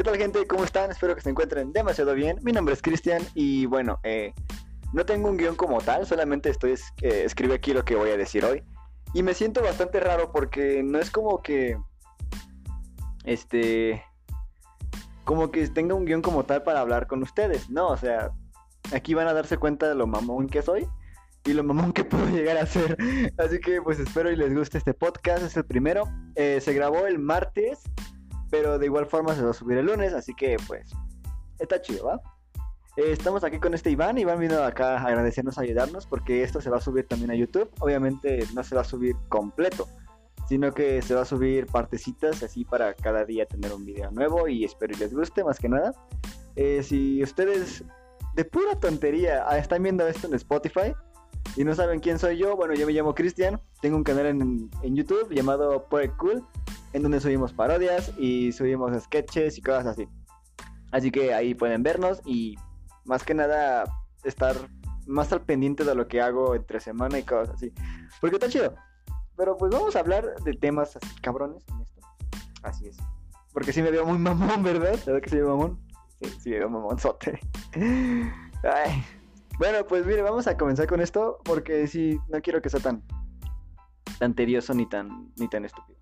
[0.00, 0.46] ¿Qué tal gente?
[0.46, 0.90] ¿Cómo están?
[0.90, 2.38] Espero que se encuentren demasiado bien.
[2.40, 4.32] Mi nombre es Cristian y bueno, eh,
[4.94, 8.46] no tengo un guion como tal, solamente estoy eh, aquí lo que voy a decir
[8.46, 8.62] hoy.
[9.12, 11.76] Y me siento bastante raro porque no es como que
[13.24, 14.02] este
[15.24, 18.30] como que tenga un guion como tal para hablar con ustedes, no, o sea,
[18.94, 20.88] aquí van a darse cuenta de lo mamón que soy
[21.44, 22.96] y lo mamón que puedo llegar a ser.
[23.36, 26.04] Así que pues espero y les guste este podcast, es el primero.
[26.36, 27.80] Eh, se grabó el martes
[28.50, 30.92] pero de igual forma se va a subir el lunes, así que pues
[31.58, 32.20] está chido, ¿va?
[32.96, 34.18] Eh, estamos aquí con este Iván.
[34.18, 37.34] Iván vino acá a agradecernos, a ayudarnos, porque esto se va a subir también a
[37.34, 37.70] YouTube.
[37.78, 39.86] Obviamente no se va a subir completo,
[40.48, 44.48] sino que se va a subir partecitas así para cada día tener un video nuevo
[44.48, 45.92] y espero les guste más que nada.
[46.56, 47.84] Eh, si ustedes
[48.34, 50.92] de pura tontería ah, están viendo esto en Spotify
[51.56, 54.70] y no saben quién soy yo, bueno, yo me llamo Cristian, tengo un canal en,
[54.82, 56.44] en YouTube llamado Project Cool
[56.92, 60.08] en donde subimos parodias y subimos sketches y cosas así.
[60.92, 62.56] Así que ahí pueden vernos y
[63.04, 63.84] más que nada
[64.24, 64.56] estar
[65.06, 67.72] más al pendiente de lo que hago entre semana y cosas así.
[68.20, 68.74] Porque está chido.
[69.36, 72.00] Pero pues vamos a hablar de temas así cabrones en esto.
[72.62, 72.96] Así es.
[73.52, 74.96] Porque sí me veo muy mamón, ¿verdad?
[74.96, 75.80] ¿Sabes que se ve mamón?
[76.20, 77.40] Sí, sí me veo mamonzote.
[78.62, 79.04] Ay.
[79.60, 83.02] Bueno, pues mire, vamos a comenzar con esto porque sí, no quiero que sea tan,
[84.18, 85.98] tan tedioso ni tan, ni tan estúpido.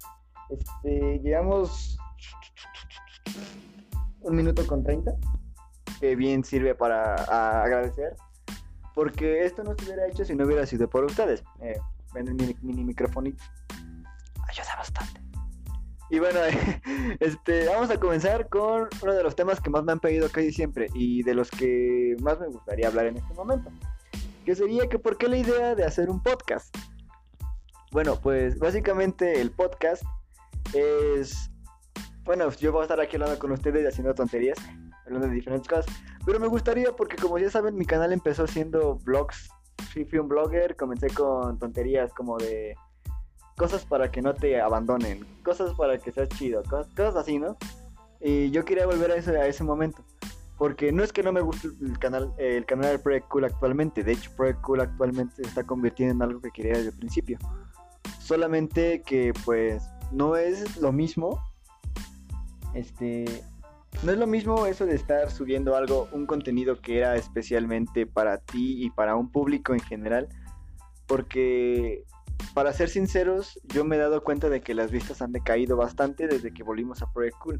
[0.49, 1.99] Este, llevamos
[4.21, 5.11] un minuto con 30,
[5.99, 7.17] que bien sirve para
[7.65, 8.15] agradecer,
[8.95, 11.43] porque esto no se hubiera hecho si no hubiera sido por ustedes.
[11.61, 11.81] Eh,
[12.15, 13.43] ven el mini, mini microfonito.
[14.49, 15.28] Ayuda bastante.
[16.11, 16.41] Y bueno,
[17.21, 20.53] este, vamos a comenzar con uno de los temas que más me han pedido casi
[20.53, 23.71] siempre y de los que más me gustaría hablar en este momento.
[24.45, 26.75] Que sería que por qué la idea de hacer un podcast.
[27.93, 30.03] Bueno, pues básicamente el podcast
[30.75, 31.51] es...
[32.25, 34.59] Bueno, yo voy a estar aquí hablando con ustedes haciendo tonterías,
[35.07, 35.87] hablando de diferentes cosas.
[36.25, 39.49] Pero me gustaría porque como ya saben, mi canal empezó siendo vlogs.
[39.93, 42.75] Fui, fui un blogger, comencé con tonterías como de
[43.59, 47.59] cosas para que no te abandonen, cosas para que seas chido, cosas, así, ¿no?
[48.21, 50.03] Y yo quería volver a ese, a ese momento.
[50.57, 54.03] Porque no es que no me guste el canal, el canal de Project Cool actualmente.
[54.03, 57.39] De hecho, Project Cool actualmente se está convirtiendo en algo que quería desde el principio.
[58.19, 61.41] Solamente que pues no es lo mismo.
[62.75, 63.25] Este.
[64.03, 68.39] No es lo mismo eso de estar subiendo algo, un contenido que era especialmente para
[68.39, 70.29] ti y para un público en general.
[71.07, 72.05] Porque,
[72.55, 76.27] para ser sinceros, yo me he dado cuenta de que las vistas han decaído bastante
[76.27, 77.59] desde que volvimos a Project Cool.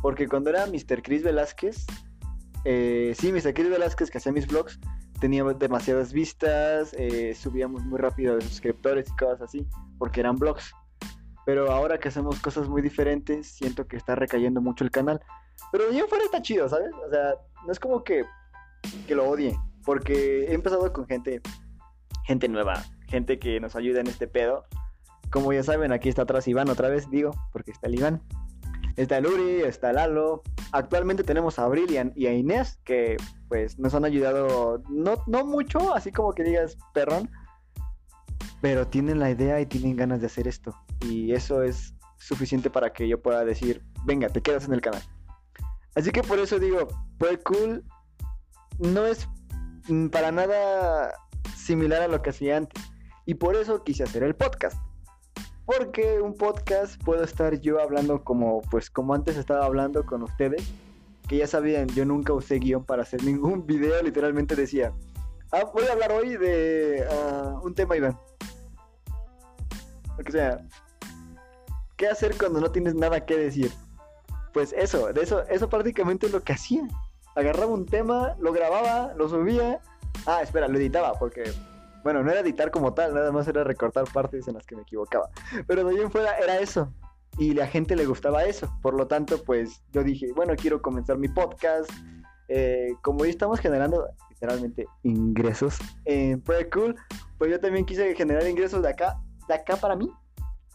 [0.00, 1.02] Porque cuando era Mr.
[1.02, 1.86] Chris Velázquez,
[2.64, 3.54] eh, sí, Mr.
[3.54, 4.78] Chris Velázquez que hacía mis vlogs,
[5.20, 9.66] teníamos demasiadas vistas, eh, subíamos muy rápido de suscriptores y cosas así,
[9.98, 10.72] porque eran vlogs.
[11.46, 15.20] Pero ahora que hacemos cosas muy diferentes, siento que está recayendo mucho el canal.
[15.70, 16.90] Pero de fuera está chido, ¿sabes?
[17.06, 17.34] O sea,
[17.66, 18.24] no es como que,
[19.06, 19.54] que lo odie.
[19.84, 21.42] Porque he empezado con gente,
[22.26, 24.64] gente nueva, gente que nos ayuda en este pedo.
[25.30, 28.22] Como ya saben, aquí está atrás Iván otra vez, digo, porque está el Iván.
[28.96, 30.42] Está el Uri, está Lalo.
[30.72, 33.16] Actualmente tenemos a Brillian y a Inés, que
[33.48, 37.30] pues nos han ayudado, no, no mucho, así como que digas perrón,
[38.60, 40.74] pero tienen la idea y tienen ganas de hacer esto.
[41.00, 45.02] Y eso es suficiente para que yo pueda decir, venga, te quedas en el canal.
[45.94, 46.88] Así que por eso digo,
[47.18, 47.84] pues cool
[48.78, 49.28] no es
[49.88, 51.12] mm, para nada
[51.54, 52.82] similar a lo que hacía antes.
[53.26, 54.78] Y por eso quise hacer el podcast.
[55.66, 60.70] Porque un podcast puedo estar yo hablando como pues como antes estaba hablando con ustedes.
[61.28, 64.02] Que ya sabían, yo nunca usé guion para hacer ningún video.
[64.02, 64.92] Literalmente decía,
[65.52, 68.18] ah, voy a hablar hoy de ah, un tema, Iván.
[70.18, 70.58] O sea,
[71.96, 73.72] ¿qué hacer cuando no tienes nada que decir?
[74.52, 76.86] Pues eso, de eso, eso prácticamente es lo que hacía.
[77.34, 79.80] Agarraba un tema, lo grababa, lo subía.
[80.26, 81.42] Ah, espera, lo editaba, porque,
[82.04, 84.82] bueno, no era editar como tal, nada más era recortar partes en las que me
[84.82, 85.30] equivocaba.
[85.66, 86.92] Pero de bien fuera era eso.
[87.38, 88.72] Y la gente le gustaba eso.
[88.80, 91.90] Por lo tanto, pues yo dije, bueno, quiero comenzar mi podcast.
[92.48, 96.94] Eh, como hoy estamos generando literalmente ingresos en Pretty Cool,
[97.38, 99.18] pues yo también quise generar ingresos de acá
[99.48, 100.10] de acá para mí.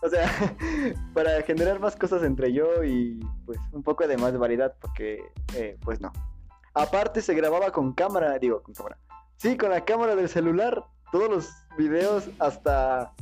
[0.01, 0.27] O sea,
[1.13, 5.21] para generar más cosas entre yo y pues un poco de más variedad, porque
[5.56, 6.12] eh, pues no.
[6.74, 8.98] Aparte se grababa con cámara, digo, con cámara.
[9.38, 10.83] Sí, con la cámara del celular.
[11.11, 13.13] Todos los videos hasta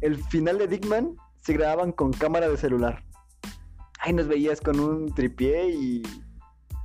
[0.00, 3.04] el final de Dickman se grababan con cámara de celular.
[4.00, 6.02] Ahí nos veías con un tripié y...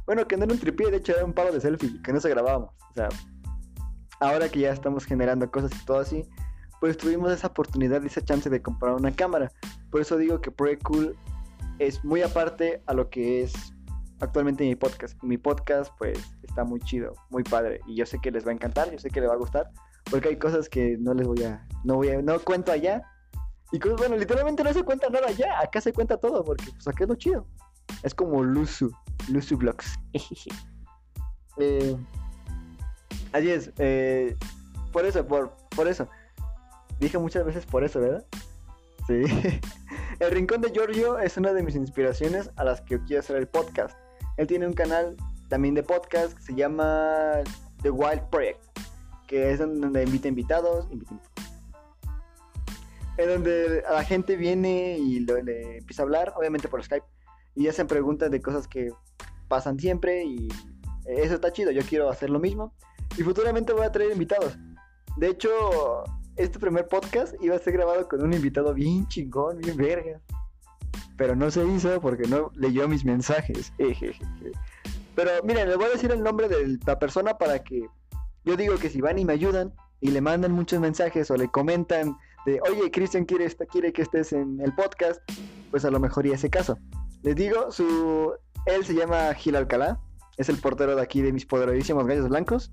[0.05, 2.19] Bueno, que no era un tripié, de hecho era un palo de selfie, que no
[2.19, 2.69] se grabábamos.
[2.91, 3.09] O sea,
[4.19, 6.23] ahora que ya estamos generando cosas y todo así,
[6.79, 9.51] pues tuvimos esa oportunidad y esa chance de comprar una cámara.
[9.89, 11.15] Por eso digo que Project Cool
[11.79, 13.53] es muy aparte a lo que es
[14.19, 15.21] actualmente mi podcast.
[15.23, 17.81] Mi podcast, pues, está muy chido, muy padre.
[17.87, 19.71] Y yo sé que les va a encantar, yo sé que les va a gustar.
[20.09, 21.67] Porque hay cosas que no les voy a.
[21.83, 22.21] No voy a.
[22.21, 23.01] No cuento allá.
[23.71, 25.59] Y cosas, bueno, literalmente no se cuenta nada allá.
[25.59, 27.47] Acá se cuenta todo, porque pues acá es lo chido.
[28.03, 28.91] Es como Luzu.
[29.29, 29.95] Luzu Vlogs.
[31.57, 31.95] eh,
[33.33, 33.71] así es.
[33.77, 34.35] Eh,
[34.91, 36.07] por eso, por, por eso.
[36.99, 38.25] Dije muchas veces por eso, ¿verdad?
[39.07, 39.23] Sí.
[40.19, 43.47] El Rincón de Giorgio es una de mis inspiraciones a las que quiero hacer el
[43.47, 43.97] podcast.
[44.37, 45.17] Él tiene un canal
[45.49, 47.41] también de podcast que se llama
[47.81, 48.63] The Wild Project,
[49.27, 51.19] que es donde invita invitados, invita
[53.17, 57.05] en donde la gente viene y le empieza a hablar, obviamente por Skype,
[57.55, 58.91] y hacen preguntas de cosas que
[59.47, 60.49] pasan siempre y
[61.05, 62.73] eso está chido, yo quiero hacer lo mismo
[63.17, 64.57] y futuramente voy a traer invitados.
[65.17, 66.03] De hecho,
[66.35, 70.19] este primer podcast iba a ser grabado con un invitado bien chingón, bien verga.
[71.17, 73.71] Pero no se hizo porque no leyó mis mensajes.
[75.15, 77.87] Pero miren, les voy a decir el nombre de la persona para que
[78.45, 81.49] yo digo que si van y me ayudan y le mandan muchos mensajes o le
[81.49, 82.15] comentan
[82.45, 85.19] de, oye, Cristian quiere, quiere que estés en el podcast,
[85.71, 86.77] pues a lo mejor y ese caso.
[87.23, 88.33] Les digo, su,
[88.67, 89.99] él se llama Gil Alcalá,
[90.37, 92.71] es el portero de aquí de mis poderosísimos gallos blancos.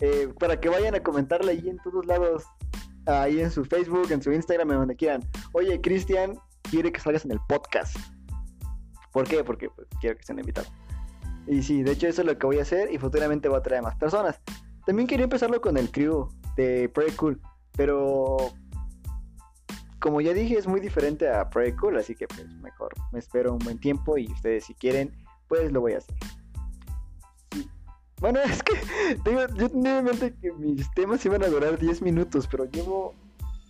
[0.00, 2.44] Eh, para que vayan a comentarle ahí en todos lados,
[3.06, 5.22] ahí en su Facebook, en su Instagram, en donde quieran.
[5.52, 7.96] Oye, Cristian quiere que salgas en el podcast.
[9.12, 9.44] ¿Por qué?
[9.44, 10.70] Porque pues, quiero que estén invitados.
[11.46, 13.62] Y sí, de hecho eso es lo que voy a hacer y futuramente voy a
[13.62, 14.40] traer más personas.
[14.84, 17.40] También quería empezarlo con el crew de Pretty Cool,
[17.72, 18.36] pero
[20.00, 23.52] como ya dije es muy diferente a Pretty Cool, así que pues mejor me espero
[23.52, 25.12] un buen tiempo y ustedes si quieren,
[25.48, 26.16] pues lo voy a hacer.
[28.20, 28.72] Bueno, es que
[29.24, 33.14] yo tenía en mente que mis temas iban a durar 10 minutos, pero llevo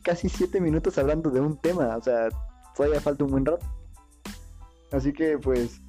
[0.02, 2.28] casi 7 minutos hablando de un tema, o sea,
[2.76, 3.66] todavía falta un buen rato.
[4.92, 5.80] Así que pues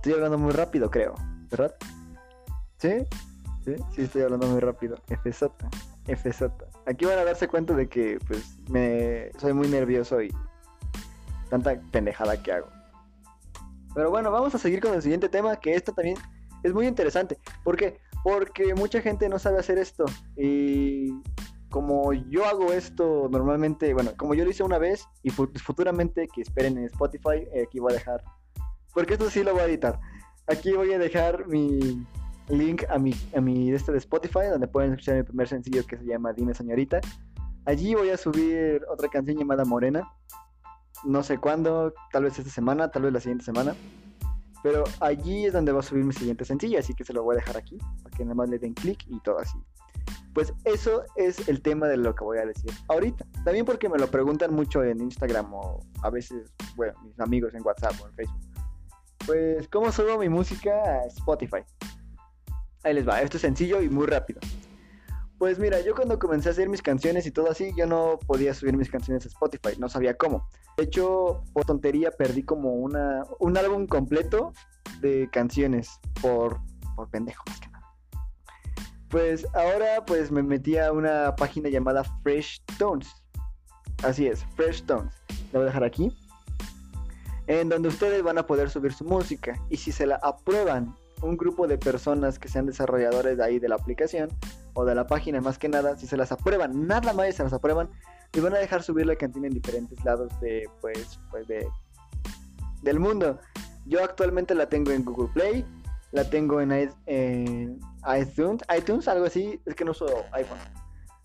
[0.00, 1.14] estoy hablando muy rápido, creo,
[1.50, 1.74] ¿verdad?
[2.78, 3.04] ¿Sí?
[3.66, 4.96] Sí, sí estoy hablando muy rápido.
[5.08, 5.44] FZ,
[6.06, 6.42] FZ.
[6.86, 10.34] Aquí van a darse cuenta de que pues me soy muy nervioso y
[11.50, 12.68] tanta pendejada que hago.
[13.94, 16.16] Pero bueno, vamos a seguir con el siguiente tema, que esto también
[16.62, 17.36] es muy interesante.
[17.62, 18.00] ¿Por qué?
[18.24, 20.06] Porque mucha gente no sabe hacer esto.
[20.34, 21.12] Y
[21.68, 26.40] como yo hago esto normalmente, bueno, como yo lo hice una vez y futuramente que
[26.40, 28.24] esperen en Spotify, eh, aquí voy a dejar,
[28.94, 30.00] porque esto sí lo voy a editar.
[30.46, 32.04] Aquí voy a dejar mi
[32.48, 35.96] link a mi, a mi este de Spotify, donde pueden escuchar mi primer sencillo que
[35.96, 37.00] se llama Dime Señorita.
[37.66, 40.10] Allí voy a subir otra canción llamada Morena.
[41.04, 43.74] No sé cuándo, tal vez esta semana, tal vez la siguiente semana.
[44.62, 47.34] Pero allí es donde va a subir mi siguiente sencillo, así que se lo voy
[47.34, 49.58] a dejar aquí, para que nada más le den clic y todo así.
[50.34, 53.24] Pues eso es el tema de lo que voy a decir ahorita.
[53.44, 57.64] También porque me lo preguntan mucho en Instagram o a veces, bueno, mis amigos en
[57.64, 58.49] WhatsApp o en Facebook.
[59.30, 61.58] Pues, ¿cómo subo mi música a Spotify?
[62.82, 64.40] Ahí les va, esto es sencillo y muy rápido.
[65.38, 68.52] Pues mira, yo cuando comencé a hacer mis canciones y todo así, yo no podía
[68.54, 70.48] subir mis canciones a Spotify, no sabía cómo.
[70.76, 74.52] De hecho, por tontería perdí como una, un álbum completo
[75.00, 76.58] de canciones por,
[76.96, 77.86] por pendejo más que nada.
[79.10, 83.06] Pues ahora pues me metí a una página llamada Fresh Tones.
[84.02, 85.14] Así es, Fresh Tones.
[85.52, 86.12] La voy a dejar aquí.
[87.46, 89.60] En donde ustedes van a poder subir su música.
[89.68, 93.68] Y si se la aprueban un grupo de personas que sean desarrolladores de ahí de
[93.68, 94.30] la aplicación,
[94.74, 97.52] o de la página más que nada, si se las aprueban, nada más se las
[97.52, 97.90] aprueban,
[98.32, 101.66] y van a dejar subir la cantina en diferentes lados de, pues, pues de,
[102.82, 103.38] del mundo.
[103.86, 105.64] Yo actualmente la tengo en Google Play,
[106.12, 106.70] la tengo en,
[108.18, 110.58] iTunes, iTunes, algo así, es que no uso iPhone.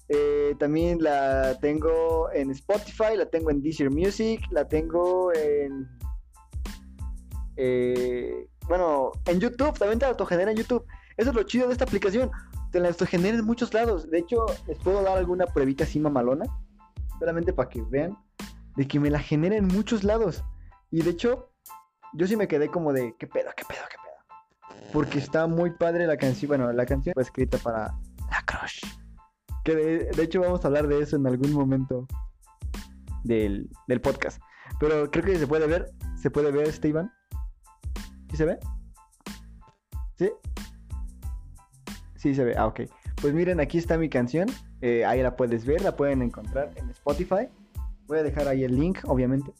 [0.07, 5.87] Eh, también la tengo en Spotify, la tengo en Deezer Music, la tengo en...
[7.57, 10.85] Eh, bueno, en YouTube, también te autogenera en YouTube.
[11.17, 12.31] Eso es lo chido de esta aplicación
[12.75, 14.09] te la genera en muchos lados.
[14.09, 16.45] De hecho, les puedo dar alguna pruebita así mamalona,
[17.19, 18.17] solamente para que vean,
[18.75, 20.43] de que me la genera en muchos lados.
[20.91, 21.53] Y de hecho,
[22.13, 24.91] yo sí me quedé como de, ¿qué pedo, qué pedo, qué pedo?
[24.91, 26.49] Porque está muy padre la canción.
[26.49, 27.93] Bueno, la canción fue escrita para
[28.29, 28.81] la crush.
[29.63, 32.05] Que de, hecho vamos a hablar de eso en algún momento
[33.23, 34.41] del, del, podcast.
[34.81, 35.91] Pero creo que se puede ver.
[36.17, 37.09] ¿Se puede ver este Iván?
[38.35, 38.59] ¿Sí se ve?
[40.17, 40.29] ¿Sí?
[42.17, 42.81] Sí se ve, ah, ok.
[43.21, 44.49] Pues miren, aquí está mi canción.
[44.81, 47.47] Eh, ahí la puedes ver, la pueden encontrar en Spotify.
[48.07, 49.53] Voy a dejar ahí el link, obviamente.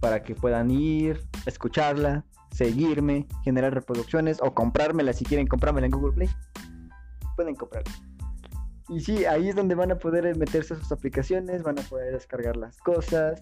[0.00, 6.14] Para que puedan ir, escucharla, seguirme, generar reproducciones o comprármela si quieren comprármela en Google
[6.14, 6.28] Play.
[7.36, 7.92] Pueden comprarla.
[8.88, 12.56] Y sí, ahí es donde van a poder meterse sus aplicaciones, van a poder descargar
[12.56, 13.38] las cosas.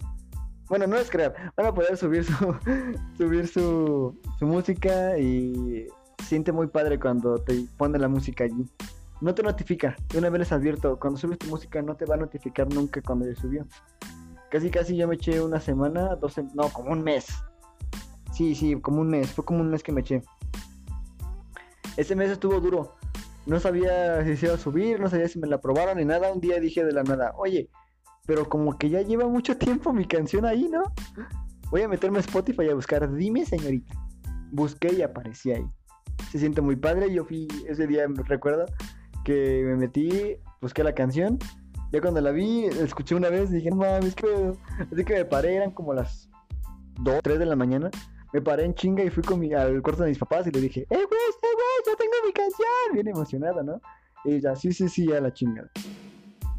[0.69, 2.33] Bueno, no descargar, van a poder subir su,
[3.17, 5.87] subir su, su música y
[6.23, 8.65] siente muy padre cuando te pone la música allí.
[9.21, 12.15] No te notifica, de una vez les advierto, cuando subes tu música no te va
[12.15, 13.65] a notificar nunca cuando ya subió.
[14.51, 17.27] Casi casi yo me eché una semana, dos no, como un mes.
[18.33, 20.21] Sí, sí, como un mes, fue como un mes que me eché.
[21.95, 22.95] Ese mes estuvo duro.
[23.45, 26.31] No sabía si se iba a subir, no sabía si me la aprobaron ni nada.
[26.31, 27.69] Un día dije de la nada, oye,
[28.27, 30.83] pero como que ya lleva mucho tiempo mi canción ahí, ¿no?
[31.71, 33.95] Voy a meterme a Spotify a buscar, dime señorita.
[34.51, 35.65] Busqué y aparecí ahí.
[36.31, 37.11] Se siente muy padre.
[37.11, 38.65] Yo fui ese día, recuerdo,
[39.23, 41.39] que me metí, busqué la canción.
[41.91, 44.57] Ya cuando la vi, escuché una vez, dije, no mames, qué pedo?".
[44.91, 46.29] Así que me paré, eran como las
[47.01, 47.89] 2, 3 de la mañana.
[48.33, 50.59] Me paré en chinga y fui con mi, al cuarto de mis papás y le
[50.59, 51.07] dije, ¡eh, güey, eh,
[51.41, 52.93] güey, yo tengo mi canción!
[52.93, 53.79] Bien emocionada, ¿no?
[54.25, 55.69] Y ya, sí, sí, sí, a la chinga.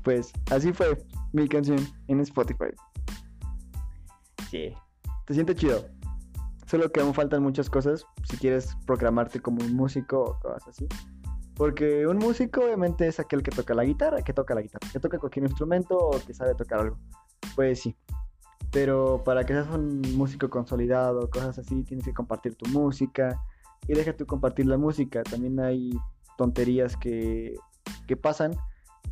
[0.08, 0.96] Pues así fue
[1.34, 2.70] mi canción en Spotify.
[4.50, 4.72] Sí.
[5.26, 5.84] Te siente chido.
[6.64, 10.88] Solo que aún faltan muchas cosas si quieres proclamarte como un músico o cosas así.
[11.56, 14.98] Porque un músico obviamente es aquel que toca la guitarra, que toca la guitarra, que
[14.98, 16.96] toca cualquier instrumento o que sabe tocar algo.
[17.54, 17.94] Pues sí.
[18.72, 23.38] Pero para que seas un músico consolidado, cosas así, tienes que compartir tu música.
[23.86, 25.22] Y deja tú compartir la música.
[25.22, 25.90] También hay
[26.38, 27.56] tonterías que,
[28.06, 28.56] que pasan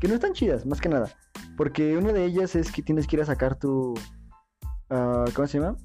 [0.01, 1.11] que no están chidas, más que nada.
[1.57, 3.95] Porque una de ellas es que tienes que ir a sacar tu.
[4.91, 5.77] ah, ¿Cómo se llama?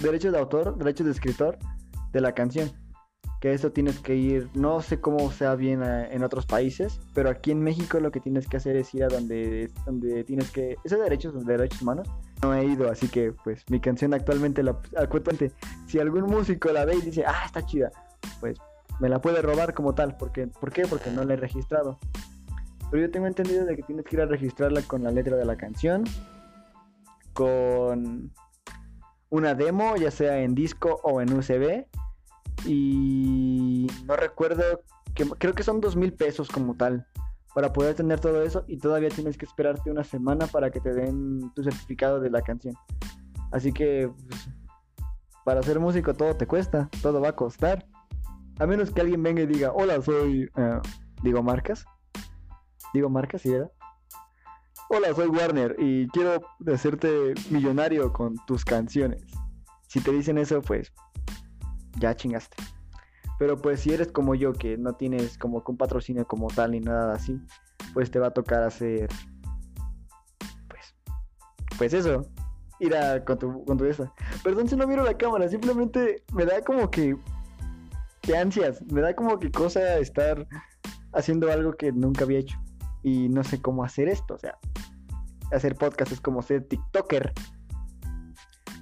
[0.00, 1.58] Derechos de autor, derechos de escritor
[2.12, 2.70] de la canción.
[3.40, 7.28] Que eso tienes que ir, no sé cómo sea bien ah, en otros países, pero
[7.28, 10.76] aquí en México lo que tienes que hacer es ir a donde, donde tienes que.
[10.84, 12.08] Esos derechos, de derechos humanos,
[12.42, 15.52] no he ido, así que pues mi canción actualmente, la, actualmente,
[15.86, 17.90] si algún músico la ve y dice, ah, está chida,
[18.40, 18.58] pues
[19.00, 20.16] me la puede robar como tal.
[20.16, 20.48] ¿Por qué?
[20.88, 21.98] Porque no la he registrado.
[22.90, 25.44] Pero yo tengo entendido de que tienes que ir a registrarla con la letra de
[25.44, 26.04] la canción,
[27.32, 28.32] con
[29.30, 31.86] una demo, ya sea en disco o en USB.
[32.64, 34.82] Y no recuerdo,
[35.14, 37.06] que, creo que son dos mil pesos como tal
[37.54, 40.92] para poder tener todo eso y todavía tienes que esperarte una semana para que te
[40.92, 42.74] den tu certificado de la canción.
[43.50, 44.50] Así que pues,
[45.42, 47.86] para ser músico todo te cuesta, todo va a costar.
[48.58, 50.50] A menos que alguien venga y diga, hola, soy...
[50.54, 50.80] eh,
[51.22, 51.86] digo marcas.
[52.96, 53.70] Digo marcas, ¿sí era?
[54.88, 56.40] Hola, soy Warner y quiero
[56.72, 59.22] hacerte millonario con tus canciones.
[59.86, 60.94] Si te dicen eso, pues
[61.98, 62.56] ya chingaste.
[63.38, 66.70] Pero pues si eres como yo, que no tienes como que un patrocinio como tal
[66.70, 67.38] ni nada así,
[67.92, 69.10] pues te va a tocar hacer...
[70.70, 70.94] Pues...
[71.76, 72.22] Pues eso.
[72.80, 74.10] Ir a con tu, con tu esa.
[74.42, 77.14] Perdón si no miro la cámara, simplemente me da como que...
[78.22, 78.80] Que ansias.
[78.90, 80.48] Me da como que cosa estar
[81.12, 82.56] haciendo algo que nunca había hecho.
[83.06, 84.34] Y no sé cómo hacer esto.
[84.34, 84.58] O sea,
[85.52, 87.32] hacer podcast es como ser TikToker.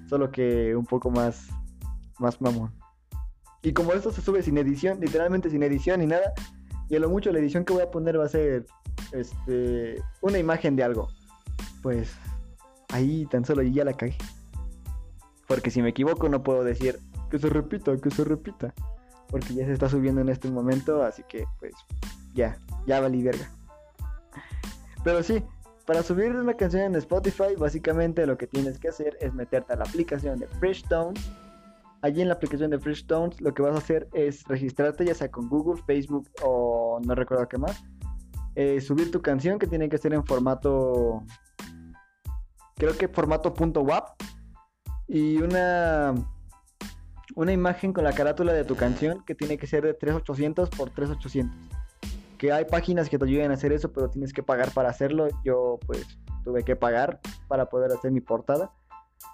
[0.09, 1.49] Solo que un poco más...
[2.19, 2.73] Más mamón.
[3.61, 6.33] Y como esto se sube sin edición, literalmente sin edición ni nada,
[6.89, 8.67] y a lo mucho la edición que voy a poner va a ser
[9.13, 11.09] este una imagen de algo.
[11.83, 12.15] Pues
[12.91, 14.17] ahí tan solo ya la cagué.
[15.49, 17.01] Porque si me equivoco no puedo decir
[17.31, 18.73] que se repita, que se repita.
[19.29, 21.75] Porque ya se está subiendo en este momento, así que pues
[22.33, 23.51] ya, ya valí verga.
[25.05, 25.45] Pero sí,
[25.87, 29.77] para subir una canción en Spotify, básicamente lo que tienes que hacer es meterte a
[29.77, 31.23] la aplicación de Freshtones
[32.05, 35.31] allí en la aplicación de Freshtones lo que vas a hacer es registrarte ya sea
[35.31, 37.83] con Google, Facebook o no recuerdo qué más.
[38.57, 41.23] Eh, subir tu canción que tiene que ser en formato,
[42.77, 44.11] creo que formato .wap
[45.09, 46.15] y una
[47.37, 50.91] una imagen con la carátula de tu canción que tiene que ser de 3800 por
[50.91, 51.84] 3800.
[52.39, 55.29] Que hay páginas que te ayuden a hacer eso, pero tienes que pagar para hacerlo.
[55.45, 56.07] Yo pues
[56.45, 58.73] tuve que pagar para poder hacer mi portada.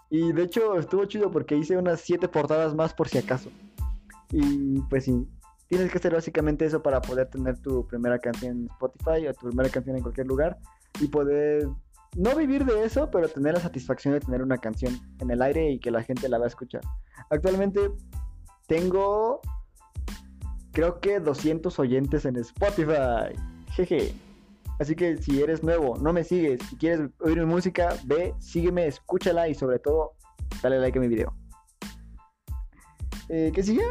[0.09, 3.51] Y de hecho estuvo chido porque hice unas 7 portadas más por si acaso.
[4.31, 5.29] Y pues sí,
[5.69, 9.47] tienes que hacer básicamente eso para poder tener tu primera canción en Spotify o tu
[9.49, 10.59] primera canción en cualquier lugar
[11.01, 11.69] y poder
[12.17, 15.71] no vivir de eso, pero tener la satisfacción de tener una canción en el aire
[15.71, 16.83] y que la gente la va a escuchar.
[17.31, 17.93] Actualmente
[18.67, 19.41] tengo
[20.73, 23.35] creo que 200 oyentes en Spotify.
[23.73, 24.15] Jeje.
[24.79, 28.87] Así que si eres nuevo, no me sigues, si quieres oír mi música, ve, sígueme,
[28.87, 30.15] escúchala y sobre todo,
[30.63, 31.35] dale like a mi video.
[33.29, 33.85] Eh, ¿Qué sigue?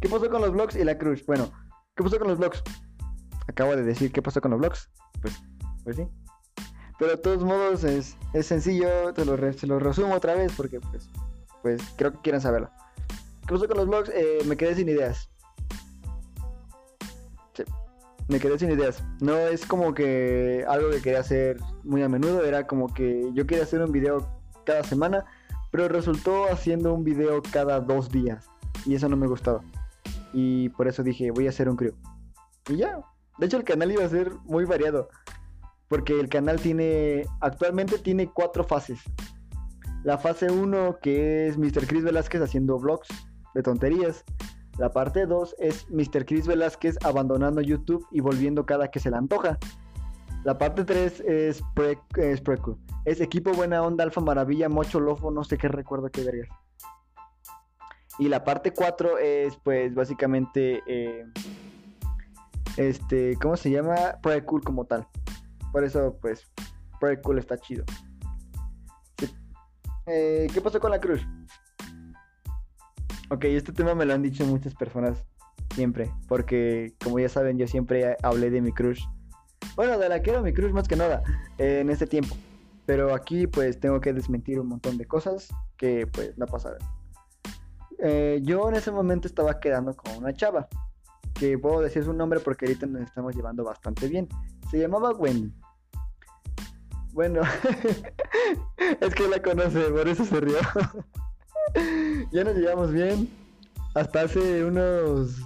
[0.00, 1.24] ¿Qué pasó con los vlogs y la cruz?
[1.26, 1.52] Bueno,
[1.94, 2.62] ¿qué pasó con los vlogs?
[3.46, 4.90] Acabo de decir qué pasó con los vlogs.
[5.20, 5.42] Pues,
[5.84, 6.08] pues sí.
[6.98, 10.52] Pero de todos modos es, es sencillo, te lo, re, te lo resumo otra vez
[10.56, 11.10] porque pues,
[11.60, 12.70] pues creo que quieren saberlo.
[13.46, 14.10] ¿Qué pasó con los vlogs?
[14.10, 15.30] Eh, me quedé sin ideas.
[17.54, 17.64] Sí
[18.28, 19.04] me quedé sin ideas.
[19.20, 23.46] No es como que algo que quería hacer muy a menudo, era como que yo
[23.46, 24.28] quería hacer un video
[24.64, 25.24] cada semana,
[25.70, 28.48] pero resultó haciendo un video cada dos días
[28.86, 29.62] y eso no me gustaba.
[30.32, 31.94] Y por eso dije, voy a hacer un crew.
[32.68, 33.00] Y ya.
[33.38, 35.08] De hecho, el canal iba a ser muy variado.
[35.88, 39.00] Porque el canal tiene, actualmente tiene cuatro fases.
[40.04, 41.86] La fase 1 que es Mr.
[41.86, 43.08] Chris Velázquez haciendo vlogs
[43.54, 44.24] de tonterías.
[44.78, 46.24] La parte 2 es Mr.
[46.24, 49.58] Chris Velázquez abandonando YouTube y volviendo cada que se le antoja.
[50.44, 52.42] La parte 3 es, pre, es
[53.04, 56.48] Es equipo buena onda, alfa maravilla, mocho lofo, no sé qué recuerdo qué vergas.
[58.18, 61.24] Y la parte 4 es pues básicamente eh,
[62.76, 63.94] este, ¿cómo se llama?
[64.22, 65.06] Pre-cool como tal.
[65.70, 66.46] Por eso pues
[67.00, 67.84] pre-cool está chido.
[70.06, 71.24] Eh, ¿Qué pasó con la cruz?
[73.30, 75.24] Ok, este tema me lo han dicho muchas personas
[75.74, 79.04] siempre, porque como ya saben, yo siempre hablé de mi crush.
[79.76, 81.22] Bueno, de la que era mi crush más que nada
[81.58, 82.36] en este tiempo.
[82.84, 86.78] Pero aquí pues tengo que desmentir un montón de cosas que pues no pasaron.
[87.98, 90.68] Eh, yo en ese momento estaba quedando con una chava,
[91.34, 94.28] que puedo decir su nombre porque ahorita nos estamos llevando bastante bien.
[94.70, 95.52] Se llamaba Wendy.
[97.12, 97.42] Bueno,
[99.00, 100.56] es que la conoce, por eso se rió.
[102.32, 103.28] ya nos llevamos bien.
[103.94, 105.40] Hasta hace unos.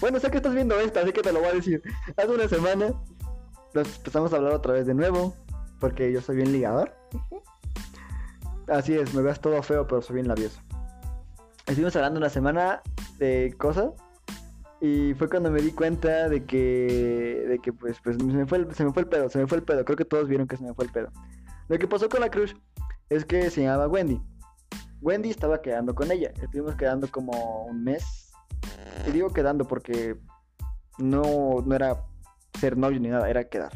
[0.00, 1.82] Bueno, sé que estás viendo esta, así que te lo voy a decir.
[2.16, 2.92] Hace una semana
[3.74, 5.34] nos empezamos a hablar otra vez de nuevo.
[5.80, 6.94] Porque yo soy bien ligador.
[8.68, 10.60] Así es, me veas todo feo, pero soy bien labioso.
[11.66, 12.80] Estuvimos hablando una semana
[13.18, 13.90] de cosas.
[14.80, 18.58] Y fue cuando me di cuenta de que, de que pues, pues se, me fue
[18.58, 19.84] el, se me fue el pedo, se me fue el pedo.
[19.84, 21.10] Creo que todos vieron que se me fue el pedo.
[21.68, 22.54] Lo que pasó con la cruz
[23.08, 24.20] es que se llamaba Wendy.
[25.04, 26.32] Wendy estaba quedando con ella.
[26.40, 28.32] Estuvimos quedando como un mes.
[29.06, 30.16] Y digo quedando porque
[30.96, 32.02] no, no era
[32.58, 33.70] ser novio ni nada, era quedar.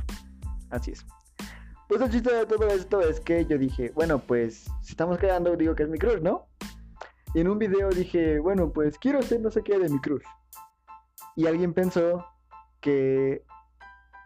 [0.70, 1.04] Así es.
[1.86, 5.54] Pues el chiste de todo esto es que yo dije, bueno, pues si estamos quedando,
[5.54, 6.47] digo que es mi crush, ¿no?
[7.34, 10.25] Y en un video dije, bueno, pues quiero hacer no sé qué de mi crush.
[11.36, 12.25] Y alguien pensó
[12.80, 13.45] que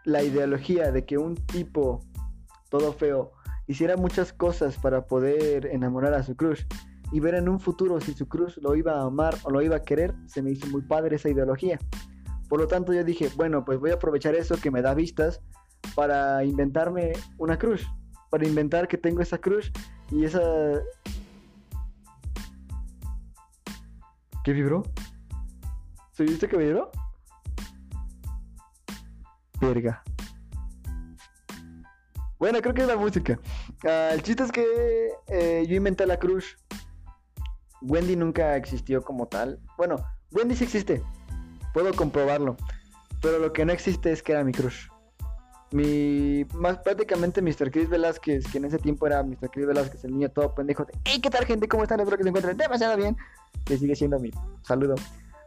[0.05, 1.99] la ideología de que un tipo
[2.69, 3.33] todo feo
[3.67, 6.63] hiciera muchas cosas para poder enamorar a su crush
[7.13, 9.75] y ver en un futuro si su crush lo iba a amar o lo iba
[9.75, 11.77] a querer, se me hizo muy padre esa ideología.
[12.49, 15.39] Por lo tanto yo dije, bueno, pues voy a aprovechar eso que me da vistas
[15.93, 17.85] para inventarme una crush,
[18.31, 19.69] para inventar que tengo esa crush
[20.09, 20.41] y esa...
[24.43, 24.81] ¿Qué vibró?
[26.13, 26.89] ¿Se viste que vibró?
[29.61, 30.03] Verga.
[32.39, 33.39] Bueno, creo que es la música.
[33.85, 36.57] Ah, el chiste es que eh, yo inventé la cruz.
[37.83, 39.59] Wendy nunca existió como tal.
[39.77, 39.97] Bueno,
[40.31, 41.03] Wendy sí existe.
[41.73, 42.55] Puedo comprobarlo.
[43.21, 44.87] Pero lo que no existe es que era mi crush.
[45.71, 47.71] Mi, más prácticamente Mr.
[47.71, 49.49] Chris Velázquez, que en ese tiempo era Mr.
[49.51, 51.67] Chris Velázquez, el niño todo pendejo de, hey, ¿qué tal gente?
[51.67, 51.99] ¿Cómo están?
[51.99, 53.17] Espero que se encuentren demasiado bien.
[53.65, 54.95] Que sigue siendo mi saludo.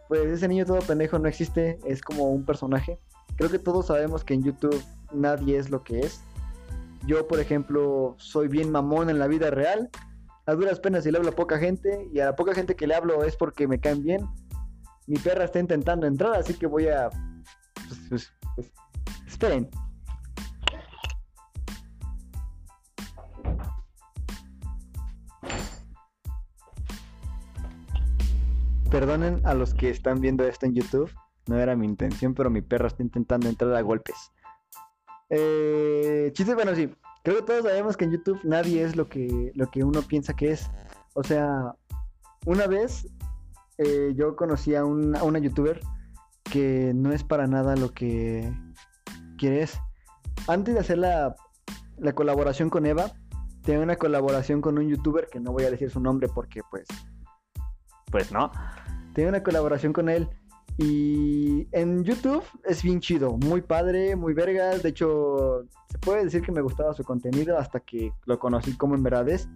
[0.09, 2.99] Pues ese niño todo pendejo no existe, es como un personaje.
[3.37, 6.21] Creo que todos sabemos que en YouTube nadie es lo que es.
[7.07, 9.91] Yo, por ejemplo, soy bien mamón en la vida real.
[10.47, 12.09] A duras penas y le hablo a poca gente.
[12.13, 14.27] Y a la poca gente que le hablo es porque me caen bien.
[15.07, 17.11] Mi perra está intentando entrar, así que voy a...
[17.89, 18.73] Pues, pues, pues,
[19.27, 19.69] esperen.
[28.91, 31.11] Perdonen a los que están viendo esto en YouTube.
[31.47, 34.33] No era mi intención, pero mi perro está intentando entrar a golpes.
[35.29, 36.93] Eh, chiste, bueno, sí.
[37.27, 40.33] Creo que todos sabemos que en YouTube nadie es lo que, lo que uno piensa
[40.33, 40.71] que es.
[41.15, 41.75] O sea,
[42.45, 43.09] una vez
[43.79, 45.81] eh, yo conocí a, una youtuber
[46.45, 48.49] que no es para nada lo que
[49.39, 49.77] quieres.
[50.47, 51.35] Antes de hacer la,
[51.99, 53.11] la colaboración con Eva,
[53.63, 56.87] tenía una colaboración con un youtuber que no voy a decir su nombre porque pues...
[58.13, 58.53] Pues no.
[59.15, 60.29] Tenía una colaboración con él
[60.79, 64.83] y en YouTube es bien chido, muy padre, muy vergas.
[64.83, 68.95] De hecho, se puede decir que me gustaba su contenido hasta que lo conocí como
[68.95, 69.49] en verdad es.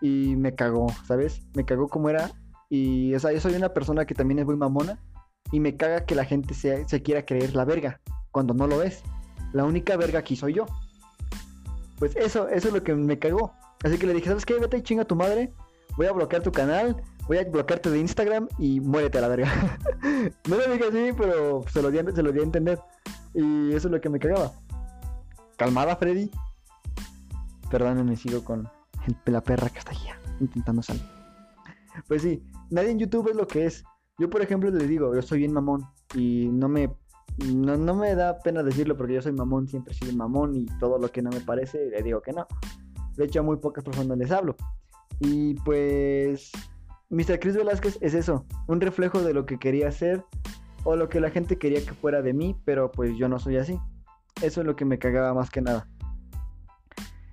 [0.00, 1.42] Y me cagó, ¿sabes?
[1.54, 2.30] Me cagó como era.
[2.70, 4.98] Y o sea, yo soy una persona que también es muy mamona.
[5.52, 8.82] Y me caga que la gente se, se quiera creer la verga cuando no lo
[8.82, 9.02] es.
[9.52, 10.66] La única verga aquí soy yo.
[11.98, 13.52] Pues eso, eso es lo que me cagó.
[13.84, 14.54] Así que le dije, ¿sabes qué?
[14.54, 15.52] Vete y chinga tu madre.
[15.96, 19.78] Voy a bloquear tu canal voy a bloquearte de Instagram y muérete a la verga.
[20.48, 22.80] no lo dije así, pero se lo, di, se lo di a entender.
[23.32, 24.50] Y eso es lo que me cagaba.
[25.56, 26.28] Calmada, Freddy.
[27.70, 28.68] Perdónenme, sigo con
[29.26, 31.04] la perra que está allá intentando salir.
[32.08, 33.84] Pues sí, nadie en YouTube es lo que es.
[34.18, 36.96] Yo, por ejemplo, le digo, yo soy bien mamón y no me
[37.54, 40.98] no, no, me da pena decirlo porque yo soy mamón, siempre sido mamón y todo
[40.98, 42.44] lo que no me parece le digo que no.
[43.16, 44.56] De hecho, a muy pocas personas les hablo.
[45.20, 46.50] Y pues,
[47.10, 47.38] Mr.
[47.38, 50.24] Chris Velázquez es eso, un reflejo de lo que quería hacer
[50.84, 53.58] o lo que la gente quería que fuera de mí, pero pues yo no soy
[53.58, 53.78] así.
[54.42, 55.86] Eso es lo que me cagaba más que nada.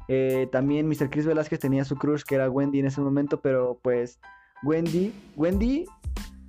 [0.10, 1.10] Eh, también Mr.
[1.10, 4.20] Chris Velázquez tenía su crush que era Wendy en ese momento, pero pues
[4.64, 5.86] Wendy, Wendy,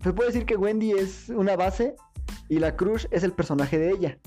[0.03, 1.97] se puede decir que Wendy es una base
[2.49, 4.19] y la crush es el personaje de ella.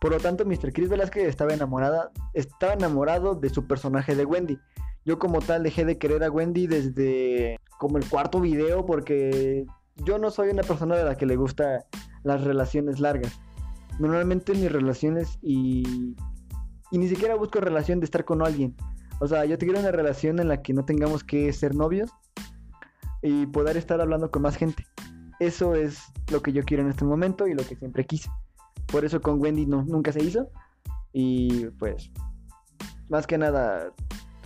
[0.00, 0.72] Por lo tanto, Mr.
[0.72, 4.58] Chris Velázquez estaba enamorada, estaba enamorado de su personaje de Wendy.
[5.08, 9.64] Yo como tal dejé de querer a Wendy desde como el cuarto video porque
[10.04, 11.86] yo no soy una persona de la que le gusta
[12.24, 13.40] las relaciones largas.
[13.98, 16.14] Normalmente mis relaciones y
[16.92, 18.76] ni siquiera busco relación de estar con alguien.
[19.18, 22.10] O sea, yo quiero una relación en la que no tengamos que ser novios
[23.22, 24.86] y poder estar hablando con más gente.
[25.40, 28.28] Eso es lo que yo quiero en este momento y lo que siempre quise.
[28.88, 30.50] Por eso con Wendy no, nunca se hizo.
[31.14, 32.10] Y pues,
[33.08, 33.90] más que nada,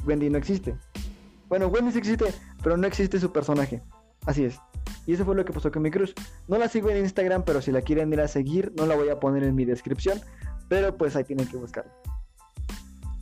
[0.04, 0.76] Wendy no existe.
[1.48, 2.26] Bueno, Wendy sí existe,
[2.62, 3.82] pero no existe su personaje.
[4.26, 4.58] Así es.
[5.06, 6.14] Y eso fue lo que pasó con mi cruz.
[6.48, 9.08] No la sigo en Instagram, pero si la quieren ir a seguir, no la voy
[9.08, 10.20] a poner en mi descripción.
[10.68, 11.92] Pero pues ahí tienen que buscarla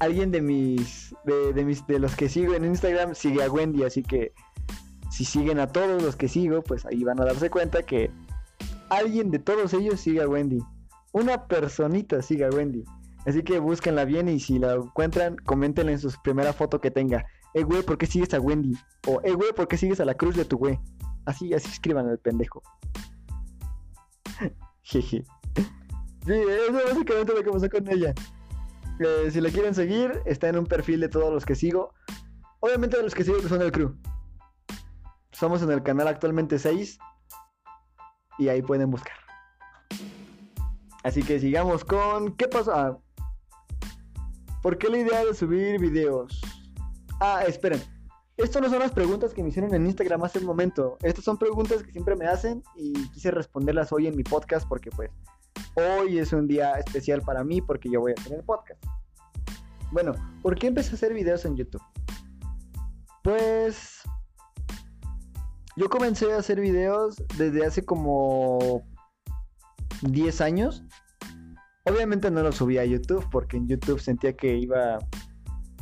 [0.00, 4.02] alguien de mis, de, mis, de los que sigo en Instagram sigue a Wendy, así
[4.02, 4.32] que
[5.10, 8.10] si siguen a todos los que sigo, pues ahí van a darse cuenta que
[8.88, 10.58] alguien de todos ellos sigue a Wendy.
[11.12, 12.84] Una personita sigue a Wendy.
[13.26, 17.26] Así que búsquenla bien y si la encuentran, coméntenla en su primera foto que tenga.
[17.54, 18.74] Eh, güey, ¿por qué sigues a Wendy?
[19.06, 20.78] O, eh, güey, ¿por qué sigues a la cruz de tu güey?
[21.26, 22.62] Así, así escriban al pendejo.
[24.82, 25.24] Jeje.
[26.26, 28.14] sí, eso es básicamente lo que pasó con ella
[29.30, 31.94] si le quieren seguir, está en un perfil de todos los que sigo.
[32.60, 33.96] Obviamente de los que sigo que son el crew.
[35.32, 36.98] Somos en el canal actualmente 6.
[38.38, 39.16] Y ahí pueden buscar.
[41.02, 42.36] Así que sigamos con...
[42.36, 42.74] ¿Qué pasó?
[42.74, 42.98] Ah,
[44.62, 46.40] ¿Por qué la idea de subir videos?
[47.20, 47.80] Ah, esperen.
[48.36, 50.96] Estas no son las preguntas que me hicieron en Instagram hace un momento.
[51.02, 54.90] Estas son preguntas que siempre me hacen y quise responderlas hoy en mi podcast porque
[54.90, 55.10] pues
[55.74, 58.82] hoy es un día especial para mí porque yo voy a tener podcast.
[59.92, 61.82] Bueno, ¿por qué empecé a hacer videos en YouTube?
[63.22, 64.02] Pues
[65.76, 68.82] yo comencé a hacer videos desde hace como
[70.02, 70.82] 10 años.
[71.90, 74.98] Obviamente no los subí a YouTube porque en YouTube sentía que iba...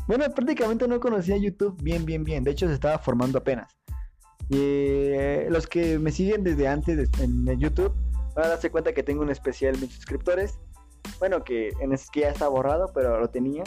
[0.06, 2.42] Bueno, prácticamente no conocía YouTube bien, bien, bien.
[2.42, 3.76] De hecho, se estaba formando apenas.
[4.48, 7.92] Y eh, los que me siguen desde antes en YouTube
[8.34, 10.58] van a darse cuenta que tengo un especial de suscriptores.
[11.18, 13.64] Bueno, que en es que ya está borrado, pero lo tenía.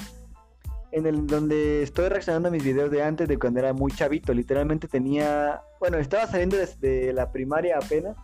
[0.92, 4.34] En el donde estoy reaccionando a mis videos de antes, de cuando era muy chavito.
[4.34, 5.62] Literalmente tenía.
[5.80, 8.18] Bueno, estaba saliendo desde la primaria apenas.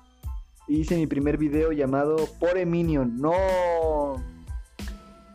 [0.68, 3.20] Hice mi primer video llamado Por Minion.
[3.20, 3.34] No.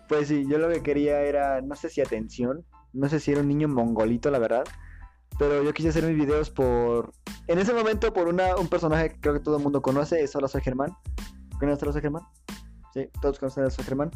[0.09, 1.61] Pues sí, yo lo que quería era.
[1.61, 2.65] No sé si atención.
[2.93, 4.65] No sé si era un niño mongolito, la verdad.
[5.39, 7.13] Pero yo quise hacer mis videos por.
[7.49, 10.37] En ese momento, por una, un personaje que creo que todo el mundo conoce, es
[10.37, 10.97] Hola Soy Germán.
[11.59, 12.23] ¿Conoces Hola Soy Germán?
[12.93, 14.11] Sí, todos conocen a Soy Germán.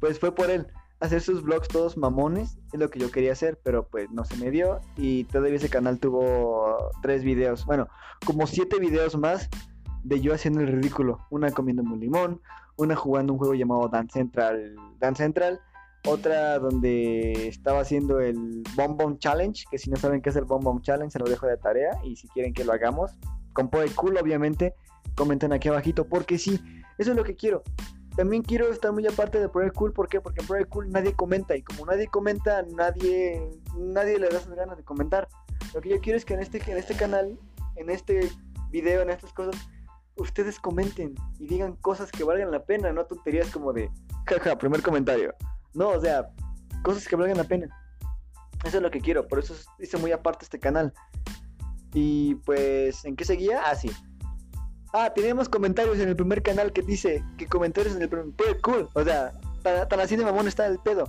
[0.00, 0.66] Pues fue por él.
[1.00, 4.36] Hacer sus vlogs todos mamones es lo que yo quería hacer, pero pues no se
[4.36, 4.80] me dio.
[4.96, 7.66] Y todavía ese canal tuvo tres videos.
[7.66, 7.88] Bueno,
[8.24, 9.48] como siete videos más
[10.04, 11.18] de yo haciendo el ridículo.
[11.30, 12.40] Una comiendo un limón,
[12.76, 14.76] una jugando un juego llamado Dance Central.
[14.98, 15.60] Dance Central
[16.06, 20.44] otra donde estaba haciendo el Bomb Bomb Challenge, que si no saben qué es el
[20.44, 21.98] Bomb Bomb Challenge, se lo dejo de tarea.
[22.02, 23.12] Y si quieren que lo hagamos,
[23.52, 24.74] con Poe Cool, obviamente,
[25.14, 26.60] comenten aquí abajito, porque sí,
[26.98, 27.62] eso es lo que quiero.
[28.16, 30.20] También quiero estar muy aparte de Pro Cool, ¿por qué?
[30.20, 34.54] Porque en Pro Cool nadie comenta, y como nadie comenta, nadie, nadie le da sus
[34.54, 35.28] ganas de comentar.
[35.72, 37.38] Lo que yo quiero es que en este, en este canal,
[37.76, 38.28] en este
[38.70, 39.56] video, en estas cosas,
[40.16, 43.90] ustedes comenten y digan cosas que valgan la pena, no tonterías como de,
[44.26, 45.34] jaja, primer comentario.
[45.74, 46.28] No, o sea,
[46.82, 47.68] cosas que valgan la pena.
[48.64, 50.92] Eso es lo que quiero, por eso hice muy aparte este canal.
[51.94, 53.62] Y pues, ¿en qué seguía?
[53.64, 53.90] Ah, sí.
[54.92, 58.34] Ah, teníamos comentarios en el primer canal que dice que comentarios en el primer...
[58.36, 61.04] Pues, cool, o sea, tan, así de mamón está el pedo.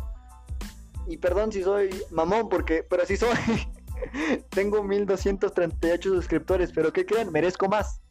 [1.08, 3.38] Y perdón si soy mamón, porque, pero así soy.
[4.50, 7.32] Tengo 1238 suscriptores, pero ¿qué creen?
[7.32, 8.03] Merezco más.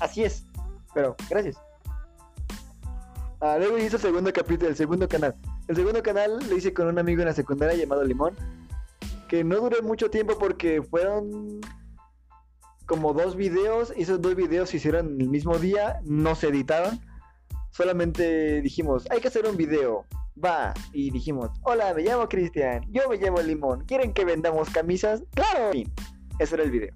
[0.00, 0.44] Así es.
[0.94, 1.56] Pero, gracias.
[3.40, 5.34] Ah, luego hice el segundo capítulo, el segundo canal.
[5.68, 8.34] El segundo canal lo hice con un amigo en la secundaria llamado Limón.
[9.28, 11.60] Que no duró mucho tiempo porque fueron
[12.86, 13.92] como dos videos.
[13.96, 17.00] Esos dos videos se hicieron el mismo día, no se editaron.
[17.70, 20.04] Solamente dijimos, hay que hacer un video.
[20.42, 25.24] Va, y dijimos, hola, me llamo Cristian, yo me llamo Limón, ¿quieren que vendamos camisas?
[25.34, 25.72] ¡Claro!
[26.38, 26.94] Ese era el video.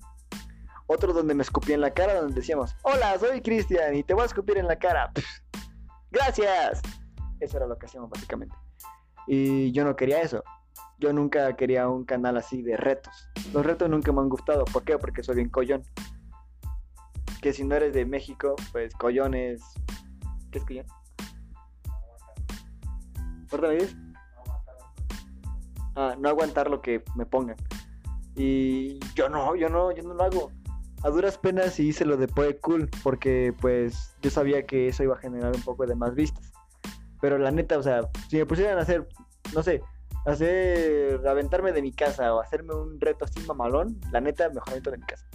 [0.92, 4.24] Otro donde me escupí en la cara, donde decíamos, hola, soy Cristian y te voy
[4.24, 5.10] a escupir en la cara.
[6.10, 6.82] Gracias.
[7.40, 8.54] Eso era lo que hacíamos básicamente.
[9.26, 10.44] Y yo no quería eso.
[10.98, 13.30] yo nunca quería un canal así de retos.
[13.54, 14.66] Los retos nunca me han gustado.
[14.66, 14.98] ¿Por qué?
[14.98, 15.82] Porque soy bien collón.
[17.40, 19.62] Que si no eres de México, pues collón es...
[20.50, 20.86] ¿Qué es collón?
[23.50, 23.96] ¿Ahorita me dices?
[25.96, 27.56] Ah, no aguantar lo que me pongan.
[28.36, 30.52] Y yo no, yo no, yo no lo hago.
[31.04, 35.02] A duras penas y hice lo de Poe Cool, porque pues yo sabía que eso
[35.02, 36.52] iba a generar un poco de más vistas.
[37.20, 39.08] Pero la neta, o sea, si me pusieran a hacer,
[39.54, 39.82] no sé,
[40.26, 44.90] hacer, aventarme de mi casa o hacerme un reto así mamalón, la neta, mejor avento
[44.90, 45.26] de mi casa.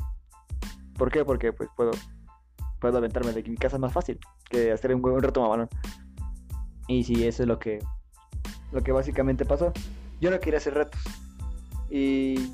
[0.98, 1.26] ¿Por qué?
[1.26, 1.92] Porque pues puedo,
[2.80, 5.70] puedo aventarme de mi casa más fácil que hacer un, reto mamalón.
[6.88, 7.80] Y sí, eso es lo que,
[8.72, 9.74] lo que básicamente pasó.
[10.22, 11.02] Yo no quería hacer retos.
[11.90, 12.54] Y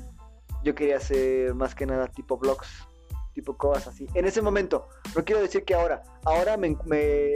[0.64, 2.86] yo quería hacer más que nada tipo vlogs,
[3.34, 4.06] tipo cosas así.
[4.14, 6.76] En ese momento, no quiero decir que ahora, ahora me,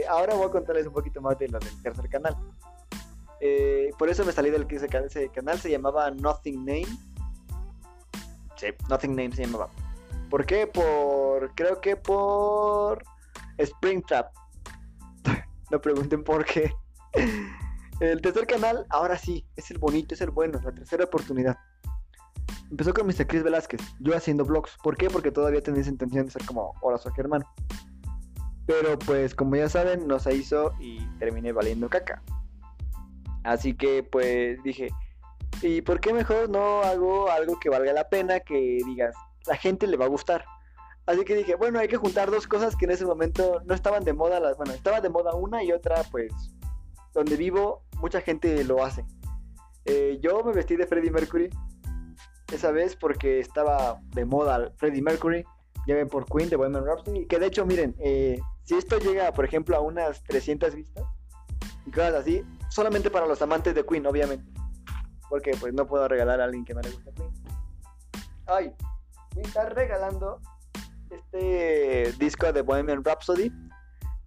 [0.09, 2.35] ahora voy a contarles un poquito más de lo del tercer canal.
[3.41, 6.87] Eh, por eso me salí del ese canal, ese canal se llamaba Nothing Name.
[8.55, 9.69] Sí, Nothing Name se llamaba.
[10.29, 10.67] ¿Por qué?
[10.67, 13.03] Por creo que por
[13.57, 14.33] Springtrap.
[15.71, 16.71] no pregunten por qué.
[17.99, 21.57] El tercer canal, ahora sí, es el bonito, es el bueno, la tercera oportunidad.
[22.71, 23.25] Empezó con Mr.
[23.25, 24.77] Chris Velázquez, yo haciendo vlogs.
[24.83, 25.09] ¿Por qué?
[25.09, 27.43] Porque todavía tenía esa intención de ser como soy Germán.
[28.67, 32.21] Pero pues como ya saben, no se hizo y terminé valiendo caca.
[33.43, 34.89] Así que pues dije,
[35.63, 39.15] ¿y por qué mejor no hago algo que valga la pena que digas,
[39.47, 40.45] la gente le va a gustar?
[41.07, 44.03] Así que dije, bueno, hay que juntar dos cosas que en ese momento no estaban
[44.03, 44.39] de moda.
[44.39, 46.31] Las, bueno, estaba de moda una y otra, pues,
[47.15, 49.03] donde vivo, mucha gente lo hace.
[49.85, 51.49] Eh, yo me vestí de Freddie Mercury
[52.51, 55.43] esa vez porque estaba de moda Freddie Mercury.
[55.87, 57.25] Ya ven por Queen de Bohemian Rhapsody.
[57.25, 61.03] Que de hecho, miren, eh, si esto llega, por ejemplo, a unas 300 vistas
[61.85, 64.45] y cosas así, solamente para los amantes de Queen, obviamente.
[65.29, 67.33] Porque pues no puedo regalar a alguien que no le gusta Queen.
[68.45, 68.73] Ay,
[69.35, 70.39] me está regalando
[71.09, 73.51] este disco de Bohemian Rhapsody.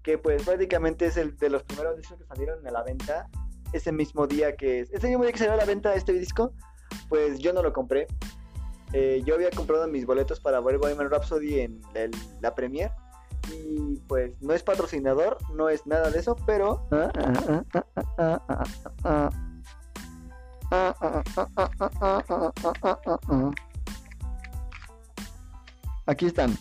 [0.02, 3.28] Que pues prácticamente es el de los primeros discos que salieron a la venta
[3.72, 6.52] ese mismo día que ese mismo día que salió a la venta este disco
[7.08, 8.06] pues yo no lo compré
[8.92, 11.80] eh, yo había comprado mis boletos para ver Bohemian Rhapsody en
[12.40, 12.90] la premier
[13.50, 16.86] y pues no es patrocinador no es nada de eso pero
[26.06, 26.56] aquí están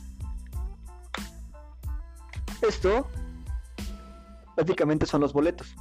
[2.62, 3.08] esto
[4.56, 5.76] prácticamente son los boletos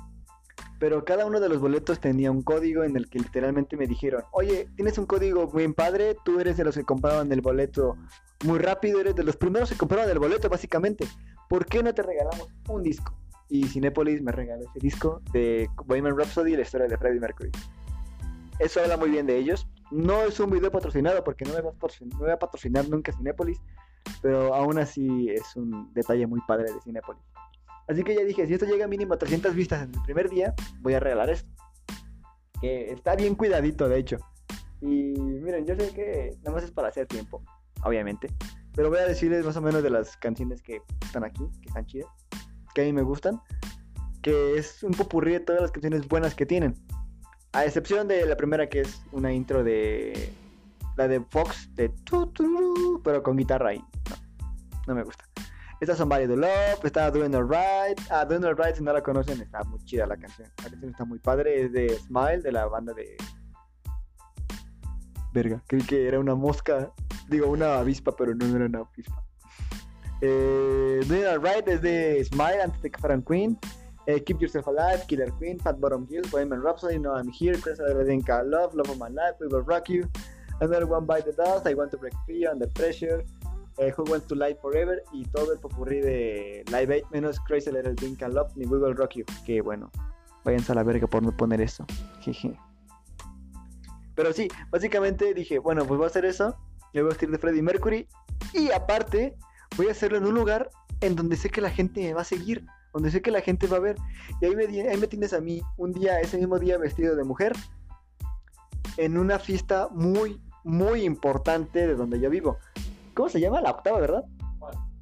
[0.80, 4.24] pero cada uno de los boletos tenía un código en el que literalmente me dijeron,
[4.32, 7.98] oye, tienes un código muy padre, tú eres de los que compraban el boleto
[8.46, 11.06] muy rápido, eres de los primeros que compraban el boleto básicamente,
[11.50, 13.14] ¿por qué no te regalamos un disco?
[13.50, 17.50] Y Cinepolis me regaló ese disco de Bohemian Rhapsody, la historia de Freddie Mercury.
[18.58, 19.68] Eso habla muy bien de ellos.
[19.90, 23.60] No es un video patrocinado porque no me va a patrocinar nunca Cinepolis,
[24.22, 27.22] pero aún así es un detalle muy padre de Cinepolis.
[27.90, 30.54] Así que ya dije, si esto llega mínimo a 300 vistas en el primer día,
[30.78, 31.50] voy a regalar esto.
[32.60, 34.16] Que está bien cuidadito, de hecho.
[34.80, 34.86] Y
[35.18, 37.42] miren, yo sé que nada más es para hacer tiempo,
[37.82, 38.28] obviamente.
[38.76, 41.84] Pero voy a decirles más o menos de las canciones que están aquí, que están
[41.86, 42.08] chidas,
[42.76, 43.40] que a mí me gustan.
[44.22, 46.76] Que es un popurrí de todas las canciones buenas que tienen.
[47.52, 50.32] A excepción de la primera que es una intro de...
[50.96, 51.92] La de Fox, de...
[53.02, 53.78] Pero con guitarra ahí.
[53.78, 54.16] No,
[54.86, 55.29] no me gusta.
[55.80, 57.98] Estas son Body the Love, está Doing Alright.
[58.10, 60.46] Ah, Doing Alright, si no la conocen, está muy chida la canción.
[60.58, 63.16] La canción está muy padre, es de Smile, de la banda de.
[65.32, 66.92] Verga, creí que era una mosca.
[67.28, 69.24] Digo, una avispa, pero no era una avispa.
[70.20, 73.58] Eh, Doing Alright es de Smile, antes de que fueran Queen.
[74.06, 77.80] Eh, Keep Yourself Alive, Killer Queen, Fat Bottom Hill, Bohemian Rhapsody, No I'm Here, Chris
[77.80, 80.10] Adelinka, Love, Love of My Life, We Will Rock You,
[80.60, 83.24] Another One Bite the Dust, I Want to Break Free, Under Pressure,
[83.80, 87.70] eh, Who Wants to Live Forever y todo el popurrí de Live 8 menos Crazy
[87.72, 89.24] Little Thing Can Love ni We Will Rock You.
[89.46, 89.90] Que bueno,
[90.44, 91.86] váyanse a la verga por no poner eso.
[94.14, 96.56] Pero sí, básicamente dije, bueno, pues voy a hacer eso.
[96.92, 98.06] Yo voy a vestir de Freddie Mercury.
[98.52, 99.36] Y aparte,
[99.78, 102.24] voy a hacerlo en un lugar en donde sé que la gente me va a
[102.24, 102.66] seguir.
[102.92, 103.96] Donde sé que la gente va a ver.
[104.42, 107.24] Y ahí me, ahí me tienes a mí un día, ese mismo día vestido de
[107.24, 107.54] mujer.
[108.98, 112.58] En una fiesta muy, muy importante de donde yo vivo.
[113.14, 113.60] ¿Cómo se llama?
[113.60, 114.24] La octava, ¿verdad?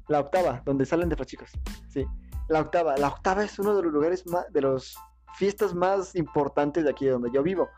[0.07, 1.51] La octava, donde salen de los chicos.
[1.89, 2.05] Sí.
[2.47, 2.97] La octava.
[2.97, 4.95] La octava es uno de los lugares más, de las
[5.35, 7.69] fiestas más importantes de aquí donde yo vivo.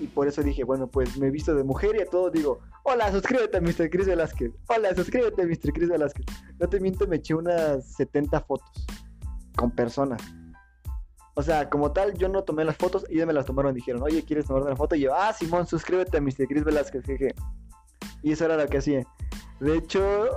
[0.00, 2.60] Y por eso dije, bueno, pues me he visto de mujer y a todo digo,
[2.84, 3.90] hola, suscríbete a Mr.
[3.90, 4.52] Chris Velázquez.
[4.68, 5.72] Hola, suscríbete a Mr.
[5.72, 6.24] Chris Velázquez.
[6.58, 8.86] No te miento, me eché unas 70 fotos
[9.56, 10.22] con personas.
[11.34, 13.74] O sea, como tal, yo no tomé las fotos, ellos me las tomaron.
[13.74, 14.94] Dijeron, oye, ¿quieres tomar una foto?
[14.94, 16.46] Y yo, ah, Simón, suscríbete a Mr.
[16.48, 17.34] Chris Velázquez, jeje.
[18.22, 19.06] Y eso era lo que hacía.
[19.60, 20.28] De hecho,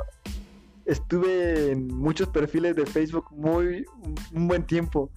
[0.85, 3.85] estuve en muchos perfiles de Facebook muy
[4.33, 5.11] un buen tiempo.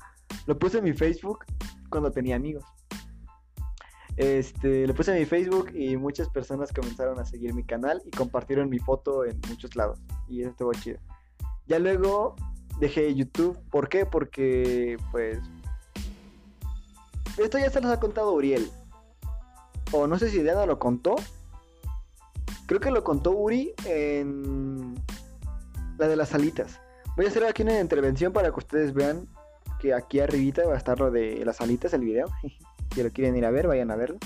[0.46, 1.44] Lo puse en mi Facebook
[1.88, 2.64] cuando tenía amigos.
[4.16, 8.10] Este, lo puse en mi Facebook y muchas personas comenzaron a seguir mi canal y
[8.10, 10.00] compartieron mi foto en muchos lados.
[10.28, 10.98] Y eso estuvo chido.
[11.66, 12.36] Ya luego
[12.78, 13.58] dejé YouTube.
[13.70, 14.04] ¿Por qué?
[14.04, 15.38] Porque, pues.
[17.38, 18.70] Esto ya se los ha contado Uriel.
[19.92, 21.16] O no sé si Diana lo contó.
[22.66, 24.94] Creo que lo contó Uri en
[25.98, 26.80] la de las alitas.
[27.16, 29.28] Voy a hacer aquí una intervención para que ustedes vean
[29.78, 32.28] que aquí arribita va a estar lo de las alitas, el video.
[32.94, 34.18] si lo quieren ir a ver, vayan a verlo.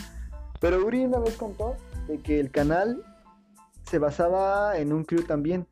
[0.61, 3.03] Pero Uri una vez contó de que el canal
[3.91, 5.67] se basaba en un crew también.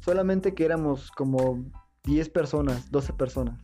[0.00, 1.64] Solamente que éramos como
[2.04, 3.60] 10 personas, 12 personas.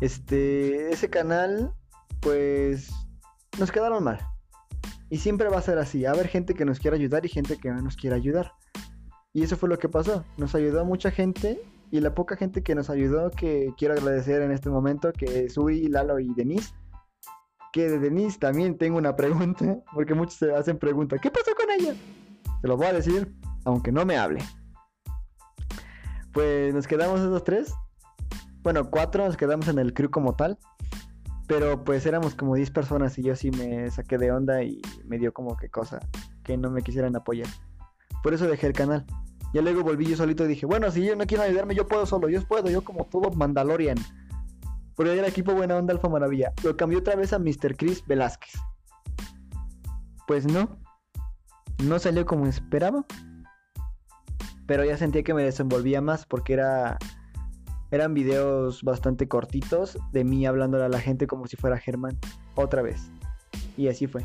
[0.00, 1.74] Este, ese canal,
[2.20, 2.90] pues,
[3.58, 4.18] nos quedaron mal.
[5.10, 6.04] Y siempre va a ser así.
[6.04, 8.52] A haber gente que nos quiera ayudar y gente que no nos quiera ayudar.
[9.32, 10.24] Y eso fue lo que pasó.
[10.36, 14.52] Nos ayudó mucha gente y la poca gente que nos ayudó, que quiero agradecer en
[14.52, 16.74] este momento, que es Uri, Lalo y Denise.
[17.72, 21.70] Que de Denise también tengo una pregunta, porque muchos se hacen preguntas, ¿qué pasó con
[21.70, 21.94] ella?
[22.60, 24.42] Se lo voy a decir, aunque no me hable.
[26.32, 27.72] Pues nos quedamos esos tres.
[28.62, 30.58] Bueno, cuatro nos quedamos en el crew como tal.
[31.48, 35.18] Pero pues éramos como 10 personas y yo sí me saqué de onda y me
[35.18, 35.98] dio como que cosa
[36.44, 37.48] que no me quisieran apoyar.
[38.22, 39.06] Por eso dejé el canal.
[39.54, 42.04] Ya luego volví yo solito y dije, bueno, si ellos no quieren ayudarme, yo puedo
[42.04, 43.96] solo, yo puedo, yo como todo Mandalorian.
[44.94, 46.52] Por ahí el equipo Buena Onda Alfa Maravilla.
[46.62, 47.76] Lo cambió otra vez a Mr.
[47.76, 48.52] Chris Velázquez.
[50.26, 50.78] Pues no.
[51.82, 53.06] No salió como esperaba.
[54.66, 56.98] Pero ya sentía que me desenvolvía más porque era
[57.90, 62.18] eran videos bastante cortitos de mí hablándole a la gente como si fuera Germán.
[62.54, 63.10] Otra vez.
[63.76, 64.24] Y así fue.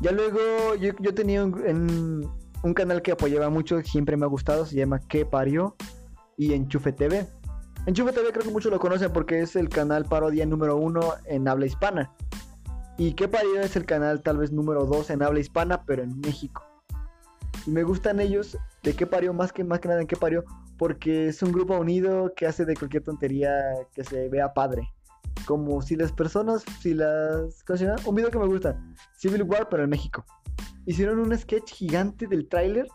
[0.00, 0.40] Ya luego
[0.74, 2.28] yo, tenía un,
[2.74, 5.76] canal que apoyaba mucho, siempre me ha gustado, se llama ¿Qué parió?
[6.36, 7.26] Y Enchufe TV.
[7.86, 11.46] Enchufe TV creo que muchos lo conocen porque es el canal parodia número uno en
[11.46, 12.12] habla hispana.
[12.98, 13.60] Y ¿Qué parió?
[13.60, 16.64] es el canal tal vez número dos en habla hispana, pero en México.
[17.66, 20.44] Y me gustan ellos de qué parió, más que, más que nada en qué parió,
[20.82, 23.52] porque es un grupo unido que hace de cualquier tontería
[23.94, 24.92] que se vea padre.
[25.46, 27.62] Como si las personas, si las...
[28.04, 28.76] Un video que me gusta,
[29.16, 30.24] Civil War, pero en México
[30.84, 32.88] hicieron un sketch gigante del tráiler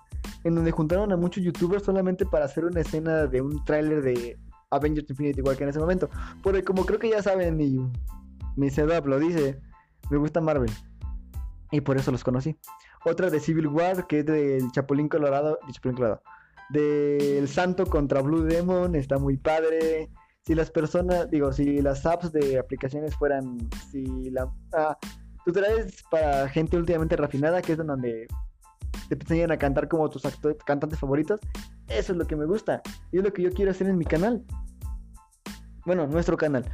[0.43, 4.37] en donde juntaron a muchos youtubers solamente para hacer una escena de un tráiler de
[4.69, 6.09] Avengers Infinity igual que en ese momento.
[6.43, 7.79] Porque como creo que ya saben y
[8.57, 9.61] mi setup lo dice,
[10.11, 10.73] me gusta Marvel.
[11.71, 12.57] Y por eso los conocí.
[13.05, 15.57] Otra de Civil War, que es del Chapulín Colorado.
[15.65, 16.21] De Chapulín Colorado.
[16.69, 20.09] Del Santo contra Blue Demon, está muy padre.
[20.45, 23.57] Si las personas, digo, si las apps de aplicaciones fueran,
[23.91, 24.97] si la, ah,
[25.51, 28.27] traes para gente últimamente refinada, que es donde
[29.09, 30.23] te enseñan a cantar como tus
[30.65, 31.39] cantantes favoritos.
[31.87, 32.81] Eso es lo que me gusta.
[33.11, 34.43] Y es lo que yo quiero hacer en mi canal.
[35.85, 36.65] Bueno, nuestro canal.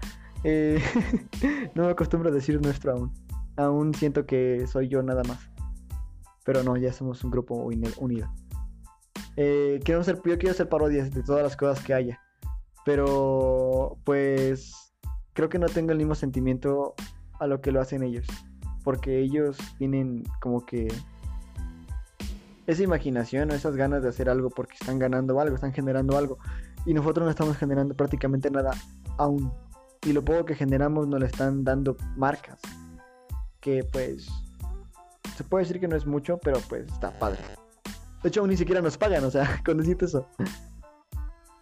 [0.43, 0.81] Eh,
[1.75, 3.13] no me acostumbro a decir nuestro aún.
[3.57, 5.39] Aún siento que soy yo nada más.
[6.45, 7.55] Pero no, ya somos un grupo
[7.97, 8.33] unido.
[9.35, 12.19] Eh, quiero ser, yo quiero hacer parodias de todas las cosas que haya.
[12.85, 14.93] Pero pues
[15.33, 16.95] creo que no tengo el mismo sentimiento
[17.39, 18.27] a lo que lo hacen ellos
[18.83, 20.93] porque ellos tienen como que
[22.67, 26.37] esa imaginación o esas ganas de hacer algo porque están ganando algo, están generando algo.
[26.85, 28.71] Y nosotros no estamos generando prácticamente nada
[29.17, 29.51] aún.
[30.05, 32.59] Y lo poco que generamos nos le están dando marcas.
[33.59, 34.27] Que pues
[35.35, 37.39] se puede decir que no es mucho, pero pues está padre.
[38.23, 40.27] De hecho, ni siquiera nos pagan, o sea, con decirte eso.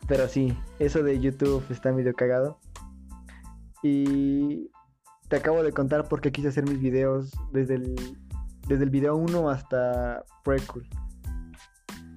[0.08, 2.60] Pero sí, eso de YouTube está medio cagado.
[3.84, 4.70] Y
[5.28, 7.96] te acabo de contar por qué quise hacer mis videos desde el,
[8.68, 10.88] desde el video 1 hasta prequel.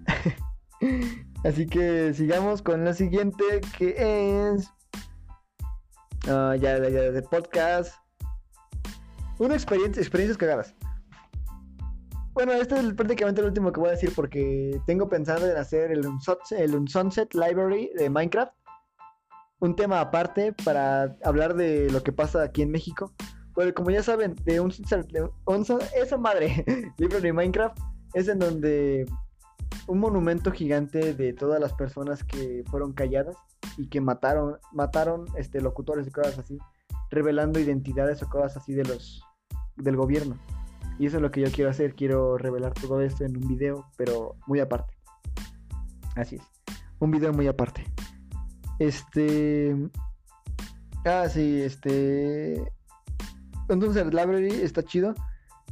[1.44, 3.44] Así que sigamos con la siguiente
[3.78, 4.70] que es
[6.26, 7.94] uh, ya, ya, de podcast.
[9.38, 10.74] Una experiencia, experiencias cagadas.
[12.34, 15.92] Bueno, este es prácticamente el último que voy a decir porque tengo pensado en hacer
[15.92, 18.52] el, el Sunset Library de Minecraft
[19.60, 23.12] un tema aparte para hablar de lo que pasa aquí en México.
[23.54, 26.64] Porque como ya saben, de un, esa madre,
[26.98, 27.78] libro de Minecraft,
[28.14, 29.06] es en donde
[29.86, 33.36] un monumento gigante de todas las personas que fueron calladas
[33.78, 36.58] y que mataron, mataron este, locutores y cosas así,
[37.10, 39.22] revelando identidades o cosas así de los
[39.76, 40.36] del gobierno.
[40.98, 43.86] Y eso es lo que yo quiero hacer, quiero revelar todo esto en un video,
[43.96, 44.94] pero muy aparte.
[46.14, 46.42] Así es,
[47.00, 47.84] un video muy aparte.
[48.78, 49.76] Este.
[51.04, 52.62] Ah, sí, este.
[53.68, 55.14] Entonces el library está chido.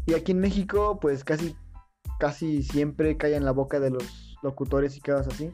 [0.07, 1.55] Y aquí en México, pues casi,
[2.19, 5.53] casi siempre cae en la boca de los locutores y cosas así.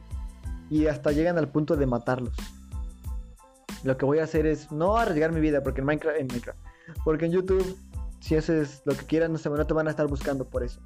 [0.69, 2.35] Y hasta llegan al punto de matarlos.
[3.83, 6.59] Lo que voy a hacer es no arriesgar mi vida, porque en Minecraft, en Minecraft,
[7.03, 7.77] porque en YouTube,
[8.19, 10.81] si haces lo que quieras, no, se, no te van a estar buscando por eso.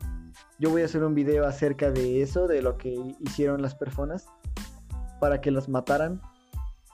[0.59, 4.25] Yo voy a hacer un video acerca de eso, de lo que hicieron las personas
[5.19, 6.21] para que los mataran.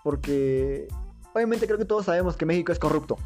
[0.03, 0.87] Porque
[1.33, 3.17] obviamente creo que todos sabemos que México es corrupto.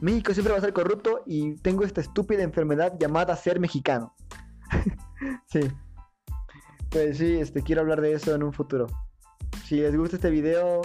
[0.00, 4.14] México siempre va a ser corrupto y tengo esta estúpida enfermedad llamada ser mexicano.
[5.46, 5.60] sí.
[6.90, 8.86] Pues sí, este, quiero hablar de eso en un futuro.
[9.64, 10.82] Si les gusta este video,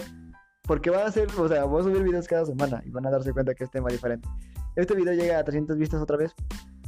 [0.64, 3.12] porque van a ser, o sea, voy a subir videos cada semana y van a
[3.12, 4.28] darse cuenta que es tema diferente.
[4.76, 6.34] Este video llega a 300 vistas otra vez.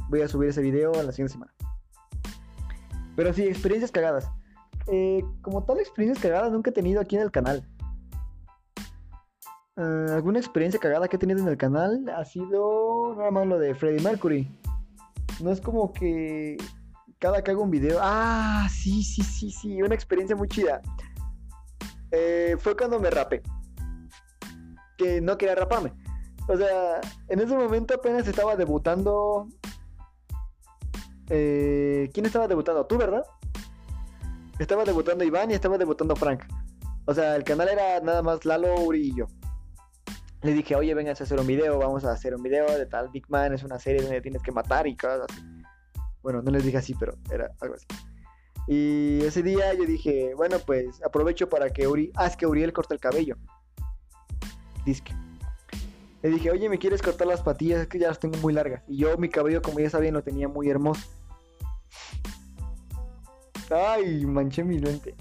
[0.08, 1.52] Voy a subir ese video en la siguiente semana.
[3.16, 4.30] Pero sí, experiencias cagadas.
[4.88, 7.66] Eh, como tal, experiencias cagadas nunca he tenido aquí en el canal.
[9.76, 13.58] Eh, alguna experiencia cagada que he tenido en el canal ha sido nada más lo
[13.58, 14.48] de Freddie Mercury.
[15.40, 16.56] No es como que
[17.18, 17.98] cada que hago un video.
[18.00, 19.82] Ah, sí, sí, sí, sí.
[19.82, 20.82] Una experiencia muy chida.
[22.10, 23.42] Eh, fue cuando me rapé.
[24.98, 25.92] Que no quería raparme.
[26.52, 29.48] O sea, en ese momento apenas estaba debutando
[31.34, 32.84] eh, ¿Quién estaba debutando?
[32.84, 33.24] Tú, ¿verdad?
[34.58, 36.44] Estaba debutando Iván y estaba debutando Frank.
[37.06, 39.26] O sea, el canal era nada más Lalo, Uri y yo.
[40.42, 43.08] Le dije, oye, vengas a hacer un video, vamos a hacer un video de tal
[43.08, 45.40] Big Man, es una serie donde tienes que matar y cosas así.
[46.22, 47.86] Bueno, no les dije así, pero era algo así.
[48.68, 52.12] Y ese día yo dije, bueno, pues aprovecho para que Uri...
[52.14, 53.36] Ah, es que Uriel corta el cabello.
[54.84, 55.14] Disque.
[56.22, 57.80] Le dije, oye, ¿me quieres cortar las patillas?
[57.80, 58.82] Es que ya las tengo muy largas.
[58.86, 61.02] Y yo mi cabello, como ya sabían, lo tenía muy hermoso.
[63.70, 65.16] Ay, manché mi lente.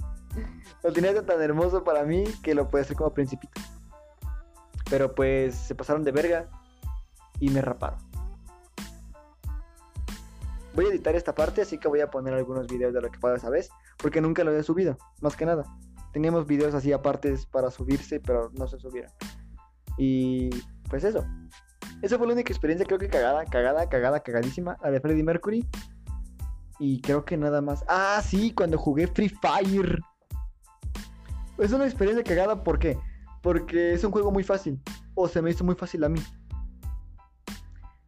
[0.84, 3.60] Lo tenía tan hermoso para mí que lo puede hacer como principito.
[4.90, 6.50] Pero pues se pasaron de verga
[7.40, 8.00] y me raparon.
[10.74, 13.20] Voy a editar esta parte, así que voy a poner algunos videos de lo que
[13.20, 15.66] pasa esa porque nunca lo había subido, más que nada.
[16.14, 19.12] Teníamos videos así apartes para subirse, pero no se subieron.
[19.98, 20.50] Y
[20.92, 21.26] pues eso.
[22.02, 25.66] Esa fue la única experiencia, creo que cagada, cagada, cagada, cagadísima, la de Freddie Mercury.
[26.80, 27.86] Y creo que nada más.
[27.88, 30.00] Ah, sí, cuando jugué Free Fire.
[31.58, 32.98] Es una experiencia cagada, ¿por qué?
[33.42, 34.82] Porque es un juego muy fácil.
[35.16, 36.20] O se me hizo muy fácil a mí.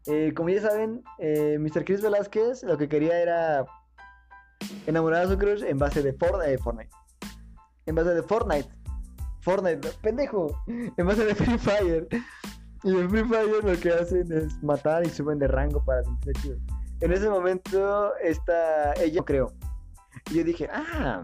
[0.07, 1.85] Eh, como ya saben, eh, Mr.
[1.85, 3.65] Chris Velázquez lo que quería era
[4.85, 6.89] enamorar a su crush en base de eh, Fortnite.
[7.85, 8.69] En base de Fortnite.
[9.39, 10.63] Fortnite, pendejo.
[10.67, 12.07] En base de Free Fire.
[12.83, 16.41] Y en Free Fire lo que hacen es matar y suben de rango para sentirse
[16.41, 16.57] chido.
[16.99, 19.53] En ese momento, esta, ella creo.
[20.31, 21.23] Y yo dije, ah,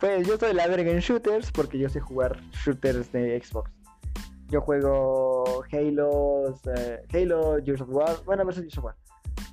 [0.00, 3.70] pues yo soy la verga en shooters porque yo sé jugar shooters de Xbox.
[4.48, 8.96] Yo juego Halo, eh, Halo, Gears of War, bueno, versus Gears of War.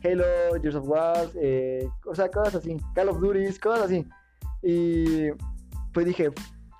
[0.04, 2.78] Halo, Gears of War, eh, o sea, cosas así.
[2.96, 4.06] Call of Duty, cosas así.
[4.64, 5.32] Y
[5.94, 6.32] pues dije,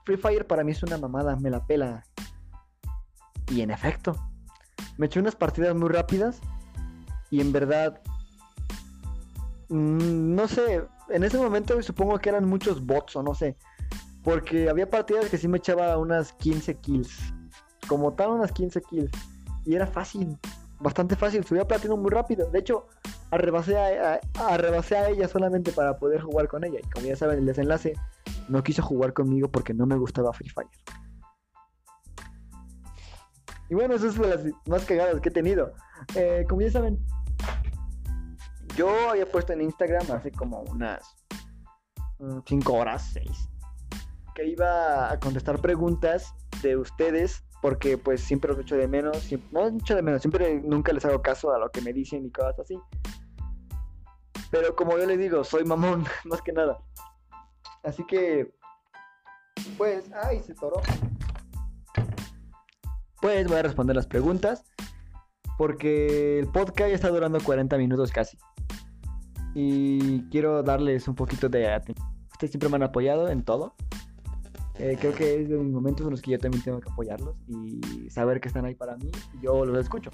[0.06, 2.04] Free Fire para mí es una mamada, me la pela.
[3.50, 4.16] Y en efecto,
[4.98, 6.40] me eché unas partidas muy rápidas
[7.30, 8.02] y en verdad,
[9.70, 13.58] mm, no sé, en ese momento supongo que eran muchos bots o no sé.
[14.24, 17.34] Porque había partidas que sí me echaba unas 15 kills.
[17.88, 19.12] Como tal, unas 15 kills.
[19.66, 20.38] Y era fácil,
[20.80, 21.46] bastante fácil.
[21.46, 22.50] Subía platino muy rápido.
[22.52, 22.88] De hecho,
[23.32, 26.80] arrebasé a, a ella solamente para poder jugar con ella.
[26.84, 27.94] Y como ya saben, el desenlace
[28.50, 30.68] no quiso jugar conmigo porque no me gustaba Free Fire.
[33.70, 35.74] Y bueno, eso es de las más cagadas que he tenido.
[36.16, 36.98] Eh, como ya saben,
[38.76, 41.04] yo había puesto en Instagram hace como unas
[42.46, 43.50] 5 horas, 6,
[44.36, 49.50] que iba a contestar preguntas de ustedes, porque pues siempre los echo de menos, siempre,
[49.52, 52.32] no echo de menos, siempre nunca les hago caso a lo que me dicen y
[52.32, 52.80] cosas así.
[54.50, 56.78] Pero como yo les digo, soy mamón, más que nada.
[57.84, 58.54] Así que,
[59.78, 60.82] pues, ay, se toró.
[63.22, 64.64] Pues voy a responder las preguntas,
[65.58, 68.38] porque el podcast ya está durando 40 minutos casi
[69.60, 72.08] y quiero darles un poquito de atención.
[72.32, 73.74] Ustedes siempre me han apoyado en todo.
[74.76, 77.36] Eh, creo que es de mis momentos en los que yo también tengo que apoyarlos
[77.48, 80.12] y saber que están ahí para mí y yo los escucho.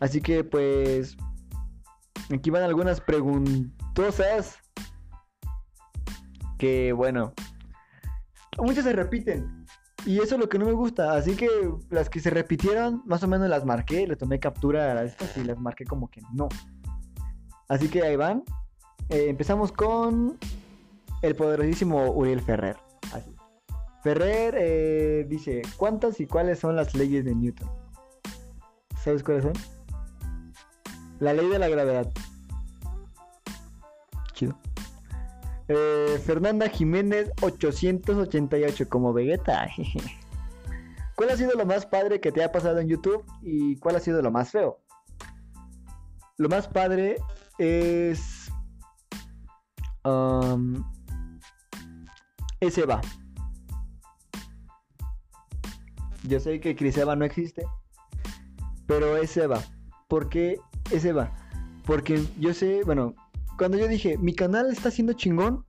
[0.00, 1.16] Así que pues
[2.30, 4.58] aquí van algunas preguntosas
[6.58, 7.32] que bueno,
[8.58, 9.57] muchas se repiten
[10.06, 11.12] y eso es lo que no me gusta.
[11.12, 11.48] Así que
[11.90, 15.44] las que se repitieron, más o menos las marqué, le tomé captura a estas y
[15.44, 16.48] las marqué como que no.
[17.68, 18.42] Así que ahí van.
[19.08, 20.38] Eh, empezamos con
[21.22, 22.76] el poderosísimo Uriel Ferrer.
[23.12, 23.34] Así.
[24.02, 27.68] Ferrer eh, dice, ¿cuántas y cuáles son las leyes de Newton?
[29.02, 29.52] ¿Sabes cuáles son?
[31.20, 32.08] La ley de la gravedad.
[34.32, 34.56] Chido.
[35.68, 39.68] Eh, Fernanda Jiménez 888 como Vegeta.
[41.14, 44.00] ¿Cuál ha sido lo más padre que te ha pasado en YouTube y cuál ha
[44.00, 44.80] sido lo más feo?
[46.36, 47.16] Lo más padre
[47.58, 48.50] es...
[50.04, 50.84] Um,
[52.60, 53.00] es Eva.
[56.22, 57.66] Yo sé que Chris Eva no existe,
[58.86, 59.60] pero es Eva.
[60.08, 60.60] ¿Por qué
[60.90, 61.32] es Eva?
[61.84, 63.14] Porque yo sé, bueno,
[63.58, 65.66] cuando yo dije, mi canal está siendo chingón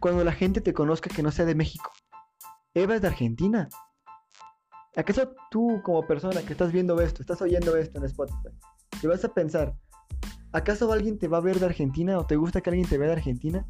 [0.00, 1.90] cuando la gente te conozca que no sea de México.
[2.74, 3.68] Eva es de Argentina.
[4.96, 8.48] ¿Acaso tú como persona que estás viendo esto, estás oyendo esto en Spotify,
[9.00, 9.74] te vas a pensar,
[10.52, 13.08] ¿acaso alguien te va a ver de Argentina o te gusta que alguien te vea
[13.08, 13.64] de Argentina?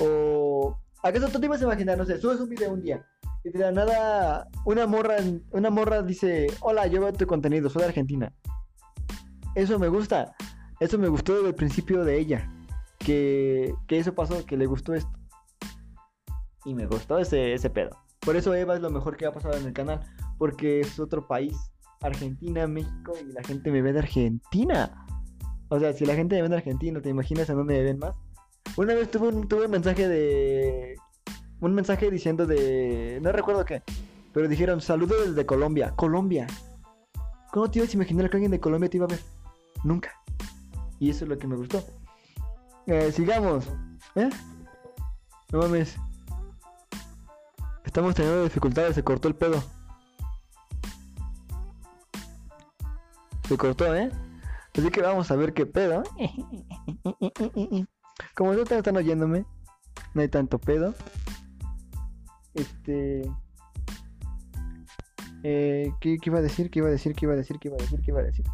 [0.00, 3.06] ¿O acaso tú te ibas a imaginar, no sé, subes un video un día
[3.44, 5.16] y de la nada una morra,
[5.50, 8.32] una morra dice, hola, yo veo tu contenido, soy de Argentina.
[9.54, 10.34] Eso me gusta.
[10.80, 12.50] Eso me gustó desde el principio de ella.
[13.04, 15.10] Que, que eso pasó, que le gustó esto.
[16.64, 17.90] Y me gustó ese, ese pedo.
[18.20, 20.00] Por eso Eva es lo mejor que ha pasado en el canal.
[20.38, 21.56] Porque es otro país.
[22.00, 23.12] Argentina, México.
[23.20, 25.06] Y la gente me ve de Argentina.
[25.68, 27.98] O sea, si la gente me ve de Argentina, ¿te imaginas a dónde me ven
[27.98, 28.14] más?
[28.76, 30.96] Una vez tuve un, tuve un mensaje de...
[31.60, 33.20] Un mensaje diciendo de...
[33.22, 33.82] No recuerdo qué.
[34.32, 35.92] Pero dijeron, saludos desde Colombia.
[35.96, 36.46] Colombia.
[37.52, 39.20] ¿Cómo te ibas a imaginar que alguien de Colombia te iba a ver?
[39.84, 40.10] Nunca.
[40.98, 41.84] Y eso es lo que me gustó.
[42.86, 43.68] Eh, sigamos.
[44.14, 44.28] ¿Eh?
[45.52, 45.96] No mames.
[47.84, 49.62] Estamos teniendo dificultades, se cortó el pedo.
[53.48, 54.10] Se cortó, ¿eh?
[54.76, 56.02] Así que vamos a ver qué pedo.
[58.34, 59.44] Como no están oyéndome,
[60.14, 60.94] no hay tanto pedo.
[62.54, 63.30] Este.
[65.42, 66.70] Eh, ¿qué, ¿qué, iba a decir?
[66.70, 67.14] ¿Qué iba a decir?
[67.14, 67.58] ¿Qué iba a decir?
[67.58, 68.00] ¿Qué iba a decir?
[68.00, 68.46] ¿Qué iba a decir?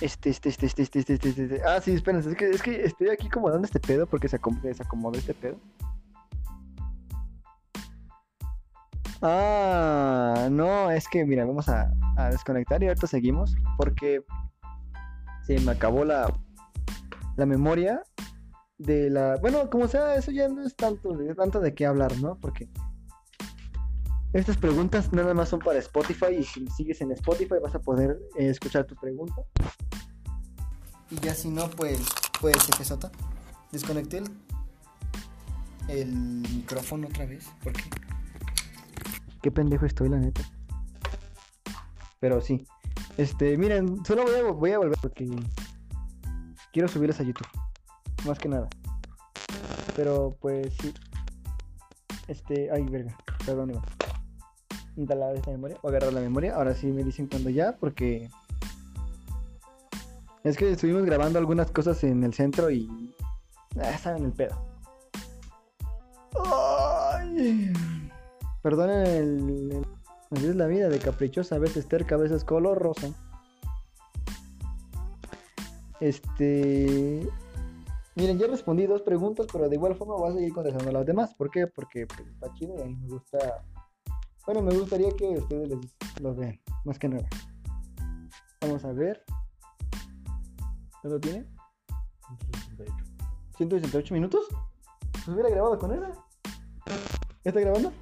[0.00, 1.62] Este, este, este, este, este, este, este.
[1.64, 2.30] Ah, sí, espérense.
[2.30, 5.56] Es que, es que estoy aquí acomodando este pedo porque se desacomodó este pedo.
[9.22, 14.22] Ah, no, es que mira, vamos a, a desconectar y ahorita seguimos porque
[15.46, 16.34] se me acabó la,
[17.36, 18.02] la memoria
[18.78, 19.36] de la...
[19.40, 22.36] Bueno, como sea, eso ya no es tanto tanto de qué hablar, ¿no?
[22.38, 22.68] Porque
[24.34, 28.18] estas preguntas nada más son para Spotify y si sigues en Spotify vas a poder
[28.36, 29.42] eh, escuchar tu pregunta.
[31.08, 32.04] Y ya si no, pues,
[32.40, 33.12] pues, sota
[33.70, 34.24] Desconecté el,
[35.86, 37.46] el micrófono otra vez.
[37.62, 37.84] porque
[39.40, 40.42] Qué pendejo estoy, la neta.
[42.18, 42.66] Pero sí.
[43.16, 45.30] Este, miren, solo voy a, voy a volver porque
[46.72, 47.48] quiero subirles a YouTube.
[48.26, 48.68] Más que nada.
[49.94, 50.92] Pero pues sí.
[52.26, 53.16] Este, ay, verga.
[53.46, 53.84] Perdón, Iván
[54.96, 56.54] instalar esta memoria o agarrar la memoria.
[56.54, 58.28] Ahora sí me dicen cuando ya, porque
[60.44, 63.14] es que estuvimos grabando algunas cosas en el centro y
[63.82, 64.56] ah, saben el pedo.
[66.44, 67.72] Ay.
[68.62, 69.86] Perdonen el,
[70.32, 73.08] es la vida de caprichosa, a veces terca, a veces color rosa.
[76.00, 77.26] Este.
[78.16, 81.34] Miren, ya respondí dos preguntas, pero de igual forma voy a seguir contestando las demás.
[81.34, 81.66] ¿Por qué?
[81.66, 83.64] Porque pues, está chido y a mí me gusta
[84.46, 85.70] bueno, me gustaría que ustedes
[86.20, 87.26] los vean, más que nada.
[88.60, 89.24] Vamos a ver.
[91.00, 91.46] ¿Cuánto tiene?
[92.76, 92.92] 168.
[93.56, 94.46] 168 minutos.
[95.12, 96.02] Pues hubiera grabado con él.
[97.44, 97.92] ¿Ya está grabando?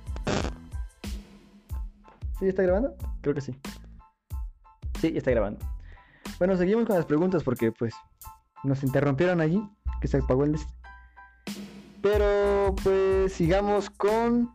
[2.39, 2.95] ¿Sí está grabando?
[3.21, 3.57] Creo que sí.
[5.01, 5.65] Sí, ya está grabando.
[6.39, 7.95] Bueno, seguimos con las preguntas porque pues
[8.65, 9.63] nos interrumpieron allí,
[10.01, 10.57] que se apagó el...
[12.01, 14.53] Pero pues sigamos con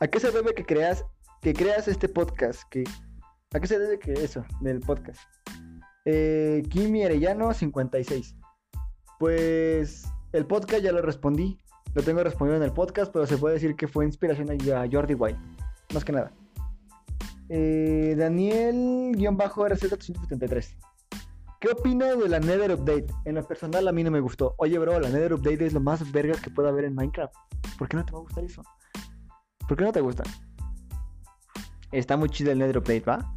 [0.00, 1.04] ¿A qué se debe que creas,
[1.42, 2.62] que creas este podcast?
[2.70, 2.84] Que,
[3.52, 5.20] ¿A qué se debe que eso, del podcast?
[6.04, 8.36] Eh, Kimi Arellano 56.
[9.18, 11.58] Pues el podcast ya lo respondí.
[11.94, 14.56] Lo tengo respondido en el podcast, pero se puede decir que fue inspiración a
[14.88, 15.40] Jordi White.
[15.92, 16.30] Más que nada.
[17.48, 20.76] Eh, Daniel-RZ373.
[21.60, 23.06] ¿Qué opina de la Nether Update?
[23.24, 24.54] En lo personal a mí no me gustó.
[24.58, 27.34] Oye, bro, la Nether Update es lo más vergas que pueda haber en Minecraft.
[27.76, 28.62] ¿Por qué no te va a gustar eso?
[29.68, 30.24] ¿Por qué no te gusta?
[31.92, 33.34] Está muy chido el Nether Update, ¿va?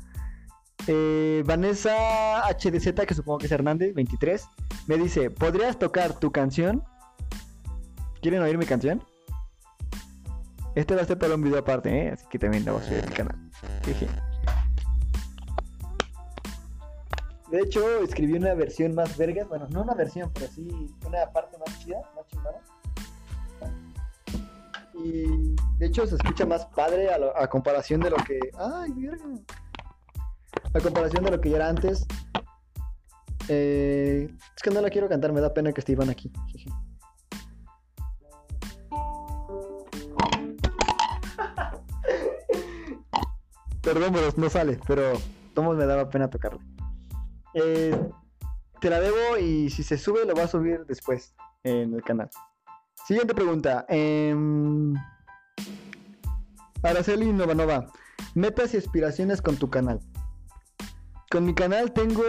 [0.87, 4.47] Eh, Vanessa HDZ, que supongo que es Hernández, 23,
[4.87, 6.83] me dice, ¿podrías tocar tu canción?
[8.21, 9.03] ¿Quieren oír mi canción?
[10.73, 12.11] Este va a ser para un video aparte, ¿eh?
[12.11, 13.51] Así que también lo voy a subir a mi canal.
[17.51, 19.49] De hecho, escribí una versión más vergas.
[19.49, 20.69] Bueno, no una versión, pero sí
[21.05, 22.61] una parte más chida, más chingada.
[25.77, 28.39] De hecho se escucha más padre a, comparación de lo que.
[28.57, 29.09] ¡Ay!
[30.73, 32.05] A comparación de lo que era antes.
[33.47, 36.31] Eh, es que no la quiero cantar, me da pena que esté Iván aquí.
[43.81, 45.13] Perdón, pero no sale, pero
[45.53, 46.59] todos me daba pena tocarle.
[47.53, 48.09] Eh,
[48.79, 52.29] te la debo y si se sube lo va a subir después en el canal.
[53.11, 53.85] Siguiente pregunta.
[53.89, 54.93] em,
[56.81, 57.87] Araceli Novanova.
[58.35, 59.99] Metas y aspiraciones con tu canal.
[61.29, 62.23] Con mi canal tengo.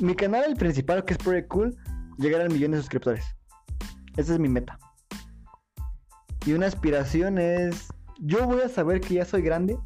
[0.00, 1.76] Mi canal, el principal, que es Pretty Cool,
[2.16, 3.36] llegar al millón de suscriptores.
[4.16, 4.78] Esa es mi meta.
[6.46, 7.88] Y una aspiración es.
[8.18, 9.76] Yo voy a saber que ya soy grande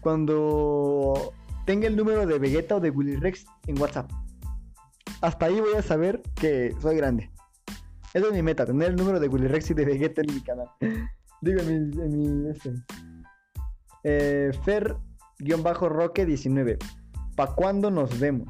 [0.00, 1.34] cuando
[1.66, 4.10] tenga el número de Vegeta o de Willy Rex en WhatsApp.
[5.20, 7.31] Hasta ahí voy a saber que soy grande.
[8.14, 10.42] Esa es mi meta, tener el número de Willy Rex y de Vegeta en mi
[10.42, 10.68] canal.
[11.40, 11.76] Digo, en mi.
[12.02, 12.74] En mi este.
[14.04, 16.76] Eh, Fer-Roque19.
[17.36, 18.48] ¿Pa' cuándo nos vemos?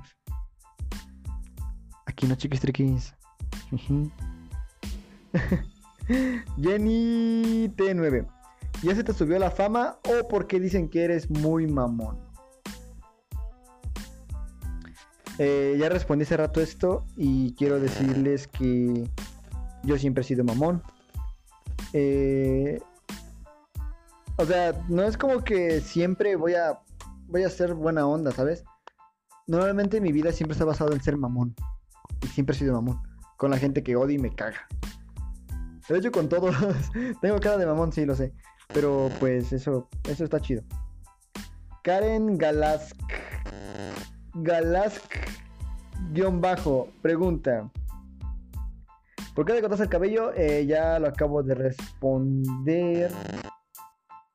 [2.06, 3.14] Aquí no, chiquis triquis.
[6.60, 8.26] Jenny T9.
[8.82, 12.18] ¿Ya se te subió la fama o porque dicen que eres muy mamón?
[15.38, 19.08] Eh, ya respondí hace rato esto y quiero decirles que
[19.85, 20.83] yo siempre he sido mamón.
[21.93, 22.80] Eh,
[24.37, 26.80] o sea, no es como que siempre voy a
[27.28, 28.64] voy a ser buena onda, ¿sabes?
[29.47, 31.55] Normalmente mi vida siempre está basada en ser mamón.
[32.22, 33.01] Y siempre he sido mamón.
[33.37, 34.68] Con la gente que odia y me caga.
[35.89, 36.55] De hecho, con todos.
[37.20, 38.33] Tengo cara de mamón, sí, lo sé.
[38.72, 40.62] Pero pues eso, eso está chido.
[41.83, 42.97] Karen Galask.
[44.35, 45.12] Galask.
[46.12, 46.89] Guión bajo.
[47.03, 47.70] Pregunta.
[49.35, 50.33] ¿Por qué te cortas el cabello?
[50.35, 53.11] Eh, ya lo acabo de responder.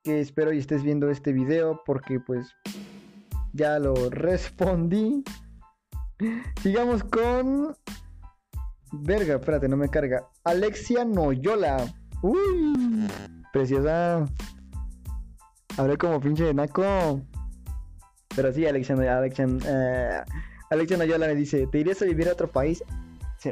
[0.04, 1.82] Que espero y estés viendo este video.
[1.86, 2.48] Porque pues.
[3.54, 5.24] Ya lo respondí.
[6.62, 7.76] Sigamos con.
[8.92, 10.28] Verga, espérate, no me carga.
[10.44, 11.94] Alexia Noyola.
[12.24, 13.08] Uy,
[13.54, 14.26] preciosa.
[15.78, 17.22] Hablé como pinche de naco.
[18.36, 20.22] Pero sí, Alexia, Alexia, eh,
[20.72, 22.84] Alexia Noyola me dice: ¿Te irías a vivir a otro país?
[23.38, 23.52] Sí.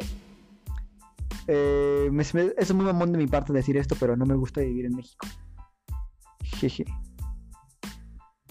[1.48, 2.10] Eh,
[2.58, 5.28] es muy mamón de mi parte decir esto, pero no me gusta vivir en México.
[6.44, 6.86] Jeje.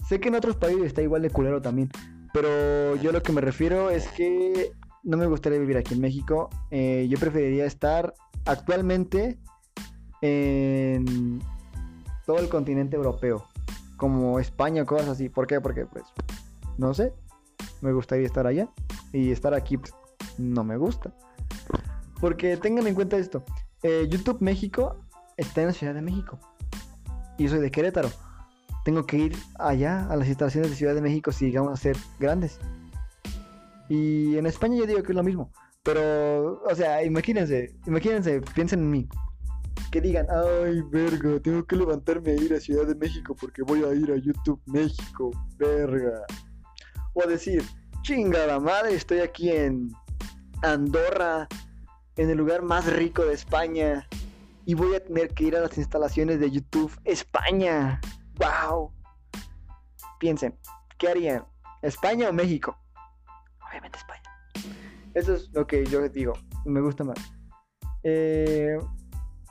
[0.07, 1.89] Sé que en otros países está igual de culero también.
[2.33, 4.71] Pero yo lo que me refiero es que
[5.03, 6.49] no me gustaría vivir aquí en México.
[6.69, 8.13] Eh, yo preferiría estar
[8.45, 9.39] actualmente
[10.21, 11.41] en
[12.25, 13.45] todo el continente europeo,
[13.97, 15.29] como España cosas así.
[15.29, 15.61] ¿Por qué?
[15.61, 16.03] Porque, pues,
[16.77, 17.13] no sé.
[17.81, 18.69] Me gustaría estar allá.
[19.13, 19.93] Y estar aquí, pues,
[20.37, 21.13] no me gusta.
[22.19, 23.43] Porque tengan en cuenta esto.
[23.83, 24.97] eh, YouTube México
[25.37, 26.39] está en la Ciudad de México.
[27.37, 28.09] Y yo soy de Querétaro.
[28.83, 31.97] Tengo que ir allá a las instalaciones de Ciudad de México si llegamos a ser
[32.19, 32.59] grandes.
[33.89, 35.51] Y en España yo digo que es lo mismo.
[35.83, 39.09] Pero, o sea, imagínense, imagínense, piensen en mí.
[39.91, 43.83] Que digan, ay, verga, tengo que levantarme a ir a Ciudad de México porque voy
[43.83, 46.21] a ir a YouTube México, verga.
[47.13, 47.63] O decir,
[48.01, 49.89] chingada madre, estoy aquí en
[50.63, 51.47] Andorra,
[52.17, 54.07] en el lugar más rico de España.
[54.65, 57.99] Y voy a tener que ir a las instalaciones de YouTube España.
[58.35, 58.91] ¡Wow!
[60.19, 60.57] Piensen,
[60.97, 61.45] ¿qué harían?
[61.81, 62.77] ¿España o México?
[63.69, 64.23] Obviamente España.
[65.13, 66.33] Eso es lo que yo digo.
[66.65, 67.17] Me gusta más.
[68.03, 68.77] Eh,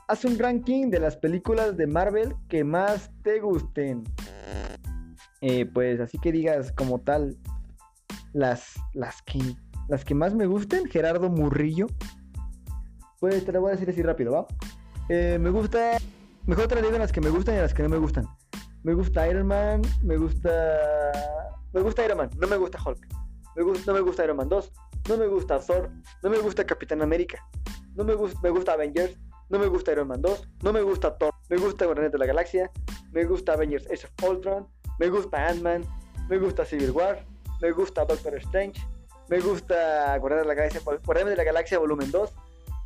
[0.07, 4.03] haz un ranking de las películas de Marvel que más te gusten.
[5.41, 7.37] Eh, pues así que digas como tal
[8.33, 9.39] las, las, que,
[9.87, 10.85] las que más me gusten.
[10.89, 11.87] Gerardo Murrillo.
[13.19, 14.47] Pues te lo voy a decir así rápido, ¿va?
[15.09, 15.97] Eh, me gusta...
[16.45, 18.27] Mejor te lo digo las que me gustan y las que no me gustan.
[18.83, 20.51] Me gusta Iron Man, me gusta...
[21.73, 23.07] Me gusta Iron Man, no me gusta Hulk.
[23.55, 24.71] Me gusta, no me gusta Iron Man 2,
[25.07, 25.89] no me gusta Thor,
[26.21, 27.47] no me gusta Capitán América,
[27.95, 29.17] no me gusta, me gusta Avengers,
[29.49, 32.25] no me gusta Iron Man 2, no me gusta Thor, me gusta Guardianes de la
[32.25, 32.69] Galaxia,
[33.13, 34.67] me gusta Avengers Age of Ultron,
[34.99, 35.83] me gusta Ant-Man,
[36.27, 37.25] me gusta Civil War,
[37.61, 38.85] me gusta Doctor Strange,
[39.29, 42.33] me gusta Guardianes la Galaxia, Guardianes de la Galaxia Volumen 2,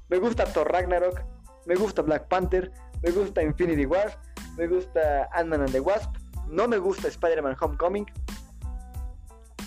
[0.09, 1.21] me gusta Thor Ragnarok,
[1.65, 2.71] me gusta Black Panther,
[3.03, 4.11] me gusta Infinity War,
[4.57, 6.09] me gusta Ant-Man and the Wasp,
[6.47, 8.05] no me gusta Spider-Man Homecoming,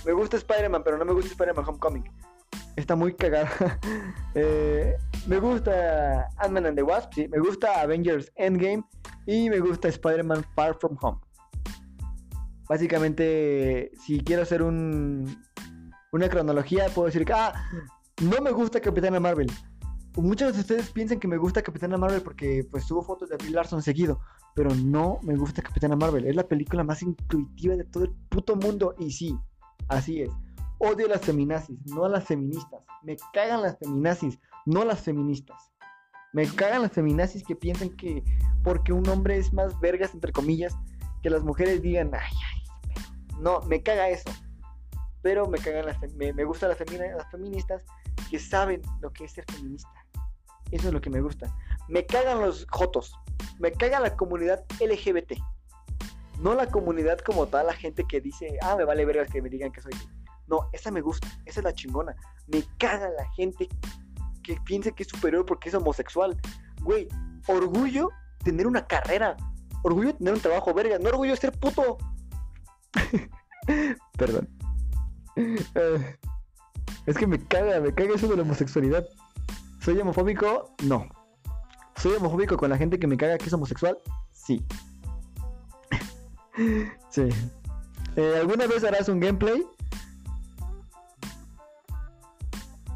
[0.04, 2.04] me gusta Spider-Man, pero no me gusta Spider-Man Homecoming.
[2.76, 3.50] Está muy cagada.
[4.34, 7.28] Eh, me gusta Ant-Man and the Wasp, sí.
[7.28, 8.82] Me gusta Avengers Endgame.
[9.26, 11.20] Y me gusta Spider-Man Far From Home.
[12.66, 15.38] Básicamente, si quiero hacer un,
[16.12, 17.52] una cronología, puedo decir que ah,
[18.22, 19.52] no me gusta Capitana Marvel.
[20.16, 23.50] Muchos de ustedes piensan que me gusta Capitana Marvel porque pues subo fotos de Brie
[23.50, 24.20] Larson seguido,
[24.54, 26.26] pero no me gusta Capitana Marvel.
[26.26, 29.36] Es la película más intuitiva de todo el puto mundo y sí,
[29.88, 30.30] así es.
[30.78, 32.80] Odio a las feminazis, no a las feministas.
[33.02, 35.72] Me cagan las feminazis, no a las feministas.
[36.32, 38.22] Me cagan las feminazis que piensan que
[38.62, 40.76] porque un hombre es más vergas, entre comillas,
[41.22, 42.62] que las mujeres digan, ay, ay,
[43.40, 44.30] no, me caga eso.
[45.22, 47.84] Pero me cagan las, me, me gustan las, las feministas
[48.30, 49.90] que saben lo que es ser feminista.
[50.70, 51.54] Eso es lo que me gusta.
[51.88, 53.14] Me cagan los jotos.
[53.58, 55.32] Me caga la comunidad LGBT.
[56.40, 59.48] No la comunidad como tal, la gente que dice, ah, me vale vergas que me
[59.48, 59.92] digan que soy
[60.48, 61.28] No, esa me gusta.
[61.44, 62.16] Esa es la chingona.
[62.48, 63.68] Me caga la gente
[64.42, 66.36] que piense que es superior porque es homosexual.
[66.80, 67.08] Güey,
[67.46, 68.08] orgullo
[68.42, 69.36] tener una carrera.
[69.84, 70.98] Orgullo tener un trabajo, verga.
[70.98, 71.98] No orgullo ser puto.
[74.18, 74.48] Perdón.
[77.06, 79.04] Es que me caga, me caga eso de la homosexualidad.
[79.80, 80.74] ¿Soy homofóbico?
[80.84, 81.06] No.
[81.96, 83.98] ¿Soy homofóbico con la gente que me caga que es homosexual?
[84.30, 84.64] Sí.
[87.10, 87.28] sí.
[88.16, 89.66] Eh, ¿Alguna vez harás un gameplay?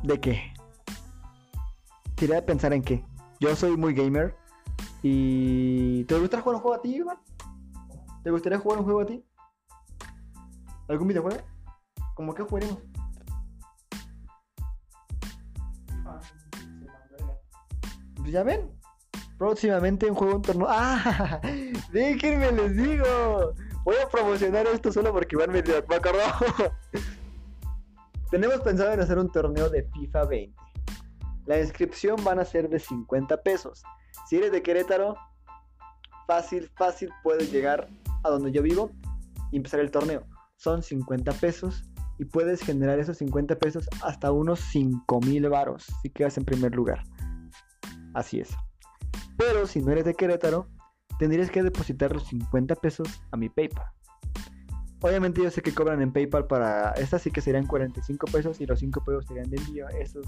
[0.02, 0.54] ¿De qué?
[2.14, 3.04] Quería pensar en qué.
[3.40, 4.36] Yo soy muy gamer.
[5.02, 7.18] ¿Y te gustaría jugar un juego a ti, Iván?
[8.22, 9.24] ¿Te gustaría jugar un juego a ti?
[10.88, 11.42] ¿Algún videojuego?
[12.14, 12.78] ¿Cómo que jugaremos?
[18.30, 18.70] Ya ven.
[19.38, 20.66] Próximamente un juego, un torneo.
[20.70, 21.40] ¡Ah!
[21.92, 23.54] Déjenme les digo.
[23.84, 25.72] Voy a promocionar esto solo porque Iván me, me.
[28.30, 30.56] Tenemos pensado en hacer un torneo de FIFA 20.
[31.46, 33.84] La inscripción van a ser de 50 pesos.
[34.28, 35.16] Si eres de Querétaro,
[36.26, 37.88] fácil, fácil puedes llegar
[38.24, 38.90] a donde yo vivo
[39.52, 40.24] y empezar el torneo.
[40.56, 41.84] Son 50 pesos
[42.18, 46.74] y puedes generar esos 50 pesos hasta unos 5 mil varos si quedas en primer
[46.74, 47.04] lugar.
[48.16, 48.48] Así es.
[49.36, 50.66] Pero si no eres de Querétaro,
[51.18, 53.84] tendrías que depositar los 50 pesos a mi PayPal.
[55.02, 56.92] Obviamente yo sé que cobran en PayPal para...
[56.92, 59.86] Estas sí que serían 45 pesos y los 5 pesos serían de envío.
[60.00, 60.26] Esos,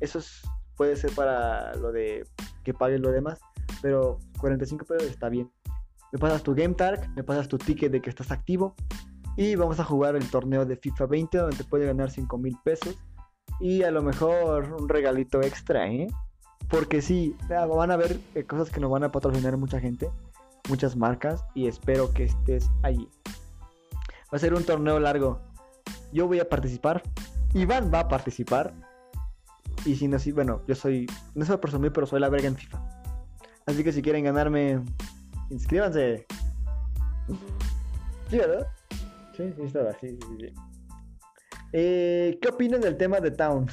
[0.00, 0.42] esos
[0.76, 2.26] puede ser para lo de
[2.64, 3.38] que pagues lo demás.
[3.80, 5.48] Pero 45 pesos está bien.
[6.12, 6.74] Me pasas tu Game
[7.14, 8.74] me pasas tu ticket de que estás activo.
[9.36, 12.56] Y vamos a jugar el torneo de FIFA 20 donde te puede ganar 5 mil
[12.64, 12.98] pesos.
[13.60, 16.08] Y a lo mejor un regalito extra, ¿eh?
[16.68, 20.10] Porque sí, van a ver eh, cosas que nos van a patrocinar mucha gente,
[20.68, 23.08] muchas marcas, y espero que estés allí.
[24.32, 25.40] Va a ser un torneo largo.
[26.12, 27.02] Yo voy a participar.
[27.54, 28.74] Iván va a participar.
[29.84, 32.56] Y si no, sí, bueno, yo soy, no soy presumir, pero soy la verga en
[32.56, 32.82] FIFA.
[33.66, 34.82] Así que si quieren ganarme,
[35.50, 36.26] inscríbanse.
[38.28, 38.66] Sí, ¿verdad?
[39.36, 40.54] Sí, sí, está, sí, sí, sí.
[41.72, 43.68] Eh, ¿Qué opinan del tema de Town?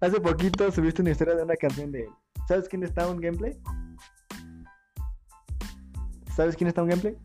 [0.00, 2.10] Hace poquito subiste una historia de una canción de él.
[2.48, 3.58] ¿Sabes quién está un gameplay?
[6.34, 7.16] ¿Sabes quién está un gameplay?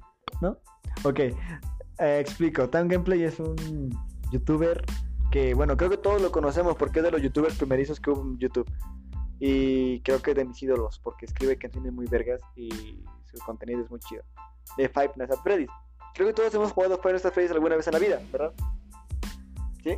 [0.41, 0.57] ¿No?
[1.03, 2.69] Ok, eh, explico.
[2.69, 3.89] Town Gameplay es un
[4.31, 4.83] youtuber
[5.31, 8.21] que, bueno, creo que todos lo conocemos porque es de los youtubers primerizos que hubo
[8.21, 8.69] en YouTube.
[9.39, 12.69] Y creo que es de mis ídolos porque escribe canciones muy vergas y
[13.25, 14.23] su contenido es muy chido.
[14.77, 15.69] De Five Nights at Freddy's.
[16.13, 18.53] Creo que todos hemos jugado Five Nights at Freddy's alguna vez en la vida, ¿verdad?
[19.83, 19.97] ¿Sí?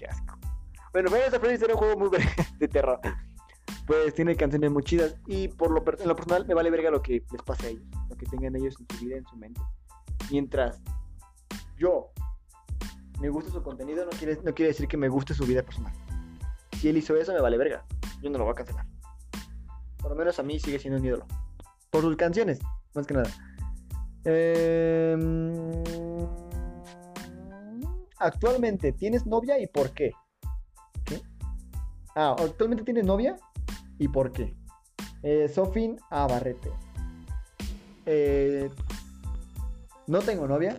[0.00, 0.38] Qué asco.
[0.92, 2.10] Bueno, Final Fantasy era un juego muy
[2.58, 3.00] de terror.
[3.86, 7.02] Pues tiene canciones muy chidas y por lo, en lo personal me vale verga lo
[7.02, 9.60] que les pase a ellos, lo que tengan ellos en su vida, en su mente.
[10.30, 10.80] Mientras
[11.76, 12.10] yo
[13.20, 15.92] me gusta su contenido, no quiere, no quiere decir que me guste su vida personal.
[16.78, 17.84] Si él hizo eso, me vale verga.
[18.22, 18.86] Yo no lo voy a cancelar.
[19.98, 21.26] Por lo menos a mí sigue siendo un ídolo.
[21.90, 22.60] Por sus canciones,
[22.94, 23.30] más que nada.
[24.24, 25.99] Eh
[28.20, 30.12] actualmente tienes novia y por qué?
[32.14, 33.36] Ah, actualmente tienes novia
[33.98, 34.54] y por qué.
[35.22, 36.70] Eh, Sofín Abarrete.
[38.06, 38.70] Eh,
[40.06, 40.76] no tengo novia.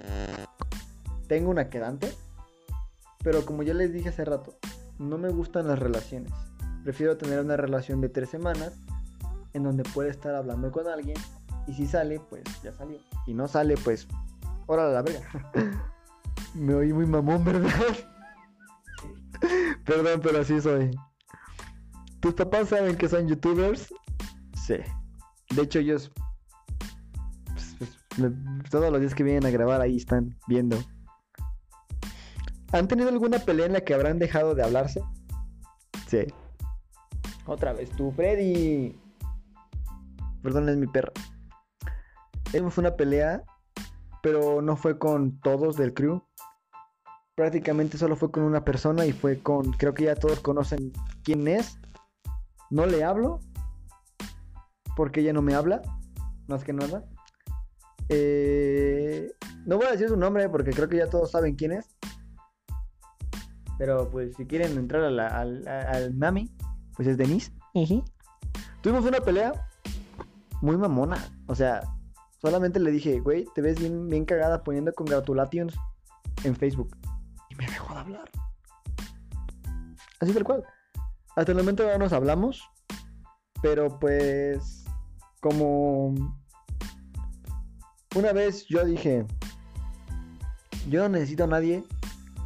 [1.28, 2.12] Tengo una quedante.
[3.24, 4.56] Pero como ya les dije hace rato,
[4.98, 6.34] no me gustan las relaciones.
[6.84, 8.74] Prefiero tener una relación de tres semanas
[9.54, 11.18] en donde puede estar hablando con alguien.
[11.68, 12.98] Y si sale, pues ya salió.
[13.28, 14.08] Y no sale, pues,
[14.66, 15.52] órale la verga.
[16.54, 17.70] Me oí muy mamón, ¿verdad?
[19.86, 20.92] Perdón, pero así soy.
[22.20, 23.94] ¿Tus papás saben que son youtubers?
[24.56, 24.76] Sí.
[25.56, 26.12] De hecho, ellos.
[27.46, 30.78] Pues, pues, todos los días que vienen a grabar ahí están viendo.
[32.74, 35.02] ¿Han tenido alguna pelea en la que habrán dejado de hablarse?
[36.08, 36.26] Sí.
[37.46, 38.98] Otra vez tú, Freddy.
[40.44, 41.12] Perdón, es mi perro.
[42.52, 43.44] Fue una pelea,
[44.22, 46.22] pero no fue con todos del crew
[47.42, 50.92] prácticamente solo fue con una persona y fue con, creo que ya todos conocen
[51.24, 51.80] quién es.
[52.70, 53.40] No le hablo
[54.96, 55.82] porque ella no me habla,
[56.48, 57.04] más que nada.
[58.10, 59.32] Eh,
[59.66, 61.88] no voy a decir su nombre porque creo que ya todos saben quién es.
[63.80, 66.54] Pero pues si quieren entrar al, mami,
[66.96, 67.52] pues es Denise.
[68.82, 69.68] Tuvimos una pelea
[70.62, 71.18] muy mamona.
[71.48, 71.82] O sea,
[72.40, 75.76] solamente le dije, güey, te ves bien, bien cagada poniendo congratulations
[76.44, 77.01] en Facebook.
[78.02, 78.32] Hablar.
[80.20, 80.64] Así tal cual.
[81.36, 82.64] Hasta el momento no nos hablamos.
[83.62, 84.86] Pero pues,
[85.40, 86.16] como
[88.16, 89.26] una vez yo dije,
[90.90, 91.84] yo no necesito a nadie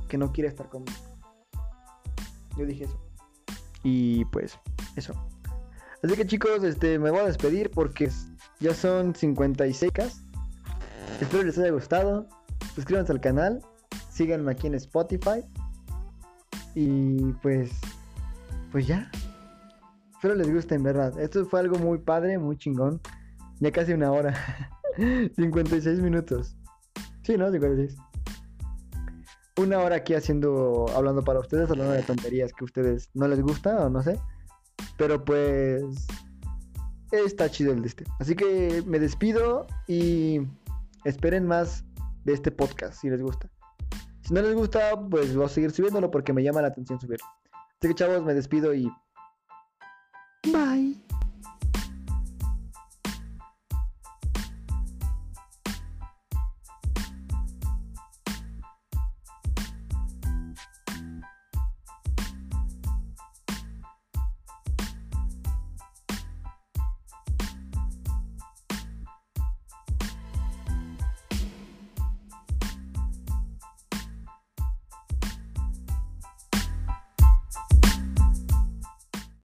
[0.09, 0.97] que no quiera estar conmigo.
[2.57, 2.99] Yo dije eso.
[3.83, 4.59] Y pues,
[4.97, 5.13] eso.
[6.03, 8.11] Así que chicos, este, me voy a despedir porque
[8.59, 10.21] ya son 56 cas.
[11.21, 12.27] Espero les haya gustado.
[12.75, 13.61] Suscríbanse al canal.
[14.15, 15.43] Síganme aquí en Spotify.
[16.73, 17.71] Y pues,
[18.71, 19.11] pues ya.
[20.13, 21.19] Espero les guste en verdad.
[21.19, 23.01] Esto fue algo muy padre, muy chingón.
[23.59, 24.33] Ya casi una hora.
[25.35, 26.55] 56 minutos.
[27.23, 27.51] Sí, ¿no?
[27.51, 27.97] 56
[29.57, 33.41] una hora aquí haciendo, hablando para ustedes, hablando de tonterías que a ustedes no les
[33.41, 34.19] gusta o no sé.
[34.97, 36.07] Pero pues
[37.11, 38.03] está chido el de este.
[38.19, 40.41] Así que me despido y
[41.05, 41.85] esperen más
[42.25, 43.49] de este podcast si les gusta.
[44.25, 47.27] Si no les gusta, pues voy a seguir subiéndolo porque me llama la atención subirlo.
[47.77, 48.91] Así que chavos, me despido y...
[50.45, 50.97] Bye.